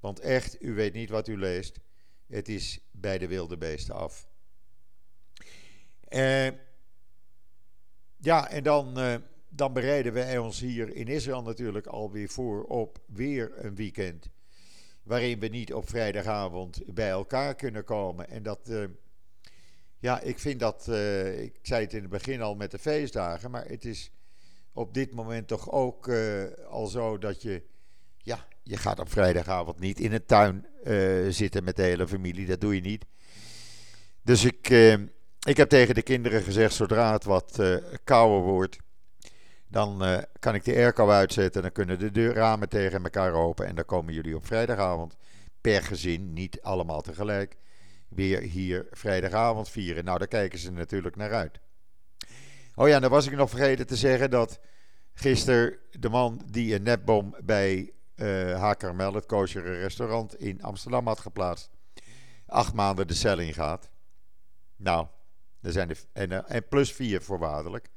Want 0.00 0.20
echt, 0.20 0.62
u 0.62 0.74
weet 0.74 0.92
niet 0.92 1.10
wat 1.10 1.28
u 1.28 1.38
leest. 1.38 1.78
Het 2.26 2.48
is 2.48 2.80
bij 2.90 3.18
de 3.18 3.28
wilde 3.28 3.56
beesten 3.56 3.94
af. 3.94 4.28
Uh, 6.08 6.48
ja, 8.16 8.48
en 8.48 8.62
dan, 8.62 8.98
uh, 8.98 9.14
dan 9.48 9.72
bereiden 9.72 10.12
wij 10.12 10.38
ons 10.38 10.60
hier 10.60 10.94
in 10.94 11.06
Israël 11.06 11.42
natuurlijk 11.42 11.86
alweer 11.86 12.28
voor 12.28 12.64
op 12.64 12.98
weer 13.06 13.64
een 13.64 13.74
weekend. 13.74 14.30
Waarin 15.02 15.38
we 15.38 15.46
niet 15.46 15.74
op 15.74 15.88
vrijdagavond 15.88 16.94
bij 16.94 17.10
elkaar 17.10 17.54
kunnen 17.54 17.84
komen. 17.84 18.28
En 18.28 18.42
dat, 18.42 18.70
ja, 20.04 20.20
ik 20.20 20.38
vind 20.38 20.60
dat, 20.60 20.88
ik 21.38 21.58
zei 21.62 21.84
het 21.84 21.92
in 21.92 22.00
het 22.00 22.10
begin 22.10 22.42
al 22.42 22.54
met 22.54 22.70
de 22.70 22.78
feestdagen, 22.78 23.50
maar 23.50 23.64
het 23.66 23.84
is 23.84 24.10
op 24.72 24.94
dit 24.94 25.14
moment 25.14 25.48
toch 25.48 25.70
ook 25.70 26.10
al 26.68 26.86
zo 26.86 27.18
dat 27.18 27.42
je, 27.42 27.62
ja, 28.18 28.46
je 28.62 28.76
gaat 28.76 28.98
op 28.98 29.10
vrijdagavond 29.10 29.78
niet 29.78 30.00
in 30.00 30.12
een 30.12 30.26
tuin 30.26 30.66
uh, 30.84 31.30
zitten 31.30 31.64
met 31.64 31.76
de 31.76 31.82
hele 31.82 32.08
familie. 32.08 32.46
Dat 32.46 32.60
doe 32.60 32.74
je 32.74 32.80
niet. 32.80 33.04
Dus 34.22 34.44
ik, 34.44 34.68
ik 35.46 35.56
heb 35.56 35.68
tegen 35.68 35.94
de 35.94 36.02
kinderen 36.02 36.42
gezegd: 36.42 36.74
zodra 36.74 37.12
het 37.12 37.24
wat 37.24 37.62
kouder 38.04 38.40
wordt, 38.40 38.76
dan 39.68 40.24
kan 40.38 40.54
ik 40.54 40.64
de 40.64 40.74
airco 40.74 41.08
uitzetten. 41.08 41.62
Dan 41.62 41.72
kunnen 41.72 41.98
de 41.98 42.10
deurramen 42.10 42.68
tegen 42.68 43.02
elkaar 43.02 43.32
open. 43.32 43.66
En 43.66 43.74
dan 43.74 43.84
komen 43.84 44.14
jullie 44.14 44.36
op 44.36 44.46
vrijdagavond 44.46 45.16
per 45.60 45.82
gezin, 45.82 46.32
niet 46.32 46.62
allemaal 46.62 47.00
tegelijk, 47.00 47.56
weer 48.14 48.40
hier 48.40 48.86
vrijdagavond 48.90 49.68
vieren. 49.68 50.04
Nou, 50.04 50.18
daar 50.18 50.28
kijken 50.28 50.58
ze 50.58 50.72
natuurlijk 50.72 51.16
naar 51.16 51.32
uit. 51.32 51.60
Oh 52.74 52.88
ja, 52.88 53.00
dan 53.00 53.10
was 53.10 53.26
ik 53.26 53.36
nog 53.36 53.50
vergeten 53.50 53.86
te 53.86 53.96
zeggen 53.96 54.30
dat 54.30 54.60
gisteren 55.14 55.78
de 55.90 56.08
man 56.08 56.42
die 56.50 56.74
een 56.74 56.82
nepbom 56.82 57.34
bij 57.44 57.92
uh, 58.16 58.60
Hakarmel, 58.60 59.14
het 59.14 59.26
koosjere 59.26 59.78
restaurant 59.78 60.40
in 60.40 60.62
Amsterdam 60.62 61.06
had 61.06 61.20
geplaatst, 61.20 61.70
acht 62.46 62.74
maanden 62.74 63.06
de 63.06 63.14
cel 63.14 63.38
in 63.38 63.54
gaat. 63.54 63.90
Nou, 64.76 65.06
er 65.60 65.72
zijn 65.72 65.88
de, 65.88 65.96
en, 66.12 66.32
eh, 66.32 66.56
en 66.56 66.68
plus 66.68 66.92
vier 66.92 67.22
voorwaardelijk. 67.22 67.88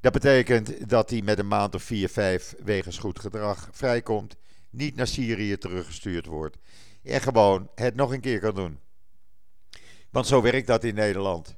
Dat 0.00 0.12
betekent 0.12 0.88
dat 0.88 1.10
hij 1.10 1.22
met 1.22 1.38
een 1.38 1.48
maand 1.48 1.74
of 1.74 1.82
vier, 1.82 2.08
vijf 2.08 2.54
wegens 2.64 2.98
goed 2.98 3.18
gedrag 3.18 3.68
vrijkomt, 3.72 4.36
niet 4.70 4.94
naar 4.94 5.06
Syrië 5.06 5.58
teruggestuurd 5.58 6.26
wordt 6.26 6.56
en 7.02 7.20
gewoon 7.20 7.70
het 7.74 7.94
nog 7.94 8.12
een 8.12 8.20
keer 8.20 8.40
kan 8.40 8.54
doen. 8.54 8.78
Want 10.12 10.26
zo 10.26 10.42
werkt 10.42 10.66
dat 10.66 10.84
in 10.84 10.94
Nederland. 10.94 11.54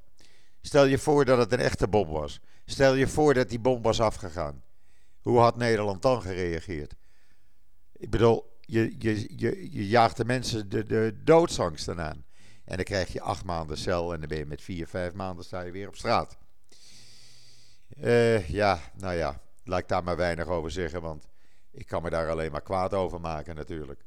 Stel 0.61 0.85
je 0.85 0.99
voor 0.99 1.25
dat 1.25 1.39
het 1.39 1.53
een 1.53 1.59
echte 1.59 1.89
bom 1.89 2.09
was. 2.09 2.41
Stel 2.65 2.95
je 2.95 3.07
voor 3.07 3.35
dat 3.35 3.49
die 3.49 3.59
bom 3.59 3.83
was 3.83 4.01
afgegaan. 4.01 4.63
Hoe 5.21 5.39
had 5.39 5.57
Nederland 5.57 6.03
dan 6.03 6.23
gereageerd? 6.23 6.95
Ik 7.93 8.11
bedoel, 8.11 8.59
je, 8.61 8.95
je, 8.99 9.37
je, 9.37 9.73
je 9.73 9.89
jaagt 9.89 10.17
de 10.17 10.25
mensen 10.25 10.69
de, 10.69 10.85
de 10.85 11.21
doodsangsten 11.25 12.01
aan. 12.01 12.25
En 12.65 12.77
dan 12.77 12.85
krijg 12.85 13.13
je 13.13 13.21
acht 13.21 13.45
maanden 13.45 13.77
cel 13.77 14.13
en 14.13 14.21
dan 14.21 14.29
ben 14.29 14.39
je 14.39 14.47
met 14.47 14.63
vier, 14.63 14.87
vijf 14.87 15.13
maanden 15.13 15.45
sta 15.45 15.61
je 15.61 15.73
weer 15.73 15.89
op 15.89 15.97
straat. 15.97 16.39
Uh, 18.01 18.49
ja, 18.49 18.81
nou 18.97 19.15
ja, 19.15 19.41
laat 19.65 19.79
ik 19.79 19.89
daar 19.89 20.05
maar 20.05 20.17
weinig 20.17 20.47
over 20.47 20.71
zeggen, 20.71 21.01
want 21.01 21.29
ik 21.71 21.87
kan 21.87 22.03
me 22.03 22.11
daar 22.11 22.31
alleen 22.31 22.51
maar 22.51 22.63
kwaad 22.63 22.95
over 22.95 23.21
maken 23.21 23.55
natuurlijk. 23.55 24.05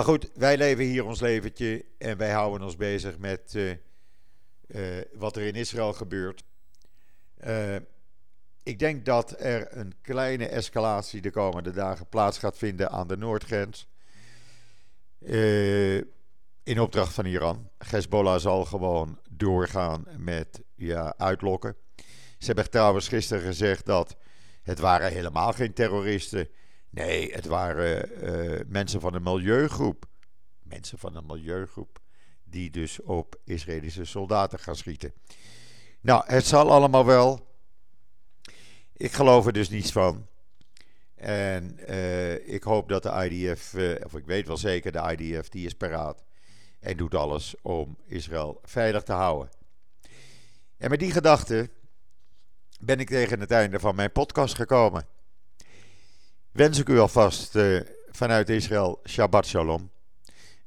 Maar 0.00 0.08
goed, 0.08 0.30
wij 0.34 0.56
leven 0.56 0.84
hier 0.84 1.04
ons 1.04 1.20
leventje 1.20 1.84
en 1.98 2.16
wij 2.16 2.30
houden 2.30 2.66
ons 2.66 2.76
bezig 2.76 3.18
met 3.18 3.52
uh, 3.54 3.70
uh, 4.66 5.02
wat 5.12 5.36
er 5.36 5.42
in 5.42 5.54
Israël 5.54 5.92
gebeurt. 5.92 6.44
Ik 8.62 8.78
denk 8.78 9.04
dat 9.04 9.34
er 9.38 9.76
een 9.76 9.94
kleine 10.02 10.46
escalatie 10.46 11.20
de 11.20 11.30
komende 11.30 11.70
dagen 11.70 12.08
plaats 12.08 12.38
gaat 12.38 12.58
vinden 12.58 12.90
aan 12.90 13.08
de 13.08 13.16
noordgrens. 13.16 13.88
In 16.62 16.80
opdracht 16.80 17.14
van 17.14 17.24
Iran. 17.24 17.70
Hezbollah 17.78 18.40
zal 18.40 18.64
gewoon 18.64 19.18
doorgaan 19.30 20.06
met 20.16 20.60
ja, 20.74 21.14
uitlokken. 21.16 21.76
Ze 22.38 22.46
hebben 22.46 22.70
trouwens 22.70 23.08
gisteren 23.08 23.42
gezegd 23.42 23.86
dat 23.86 24.16
het 24.62 24.78
waren 24.78 25.12
helemaal 25.12 25.52
geen 25.52 25.72
terroristen. 25.72 26.48
Nee, 26.90 27.32
het 27.32 27.46
waren 27.46 28.10
uh, 28.24 28.60
mensen 28.66 29.00
van 29.00 29.14
een 29.14 29.22
milieugroep. 29.22 30.06
Mensen 30.62 30.98
van 30.98 31.16
een 31.16 31.26
milieugroep 31.26 31.98
die 32.44 32.70
dus 32.70 33.02
op 33.02 33.36
Israëlische 33.44 34.04
soldaten 34.04 34.58
gaan 34.58 34.76
schieten. 34.76 35.12
Nou, 36.00 36.24
het 36.26 36.46
zal 36.46 36.70
allemaal 36.70 37.06
wel. 37.06 37.48
Ik 38.92 39.12
geloof 39.12 39.46
er 39.46 39.52
dus 39.52 39.68
niets 39.68 39.92
van. 39.92 40.26
En 41.14 41.78
uh, 41.88 42.48
ik 42.48 42.62
hoop 42.62 42.88
dat 42.88 43.02
de 43.02 43.28
IDF, 43.30 43.74
eh, 43.74 44.04
of 44.04 44.14
ik 44.14 44.24
weet 44.24 44.46
wel 44.46 44.56
zeker, 44.56 44.92
de 44.92 45.16
IDF 45.16 45.48
die 45.48 45.66
is 45.66 45.74
paraat. 45.74 46.24
En 46.78 46.96
doet 46.96 47.14
alles 47.14 47.54
om 47.62 47.96
Israël 48.06 48.60
veilig 48.62 49.02
te 49.02 49.12
houden. 49.12 49.50
En 50.76 50.90
met 50.90 50.98
die 50.98 51.10
gedachte 51.10 51.70
ben 52.80 53.00
ik 53.00 53.08
tegen 53.08 53.40
het 53.40 53.50
einde 53.50 53.80
van 53.80 53.94
mijn 53.94 54.12
podcast 54.12 54.54
gekomen. 54.54 55.06
Wens 56.60 56.78
ik 56.78 56.88
u 56.88 56.98
alvast 56.98 57.56
uh, 57.56 57.80
vanuit 58.10 58.48
Israël 58.48 59.00
Shabbat 59.08 59.46
Shalom. 59.46 59.90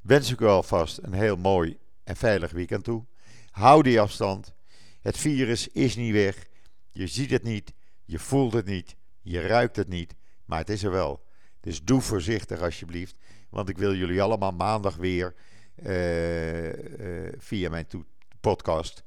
Wens 0.00 0.32
ik 0.32 0.40
u 0.40 0.46
alvast 0.46 0.98
een 1.02 1.12
heel 1.12 1.36
mooi 1.36 1.78
en 2.04 2.16
veilig 2.16 2.50
weekend 2.50 2.84
toe. 2.84 3.04
Hou 3.50 3.82
die 3.82 4.00
afstand. 4.00 4.54
Het 5.00 5.18
virus 5.18 5.68
is 5.68 5.96
niet 5.96 6.12
weg. 6.12 6.46
Je 6.90 7.06
ziet 7.06 7.30
het 7.30 7.42
niet. 7.42 7.72
Je 8.04 8.18
voelt 8.18 8.52
het 8.52 8.66
niet, 8.66 8.96
je 9.20 9.40
ruikt 9.40 9.76
het 9.76 9.88
niet, 9.88 10.14
maar 10.44 10.58
het 10.58 10.70
is 10.70 10.82
er 10.82 10.90
wel. 10.90 11.24
Dus 11.60 11.82
doe 11.82 12.00
voorzichtig 12.00 12.60
alsjeblieft, 12.60 13.16
want 13.50 13.68
ik 13.68 13.78
wil 13.78 13.94
jullie 13.94 14.22
allemaal 14.22 14.52
maandag 14.52 14.96
weer 14.96 15.34
uh, 15.82 16.66
uh, 16.66 17.32
via 17.38 17.70
mijn 17.70 17.86
podcast 18.40 19.04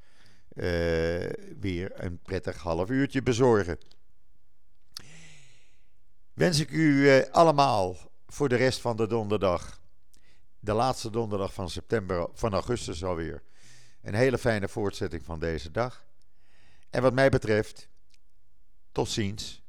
weer 1.60 1.92
een 1.94 2.20
prettig 2.20 2.58
half 2.58 2.90
uurtje 2.90 3.24
bezorgen. 3.24 3.78
Wens 6.38 6.60
ik 6.60 6.72
u 6.72 7.10
eh, 7.10 7.32
allemaal 7.32 7.98
voor 8.28 8.50
de 8.50 8.56
rest 8.56 8.82
van 8.82 8.98
de 8.98 9.08
donderdag, 9.08 9.82
de 10.60 10.74
laatste 10.74 11.10
donderdag 11.10 11.54
van 11.54 11.70
september, 11.70 12.30
van 12.34 12.54
augustus 12.54 13.04
alweer, 13.04 13.44
een 14.02 14.14
hele 14.14 14.38
fijne 14.38 14.68
voortzetting 14.68 15.24
van 15.24 15.40
deze 15.40 15.72
dag. 15.72 16.06
En 16.90 17.02
wat 17.02 17.14
mij 17.14 17.30
betreft, 17.30 17.90
tot 18.92 19.10
ziens, 19.10 19.64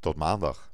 tot 0.00 0.16
maandag. 0.16 0.69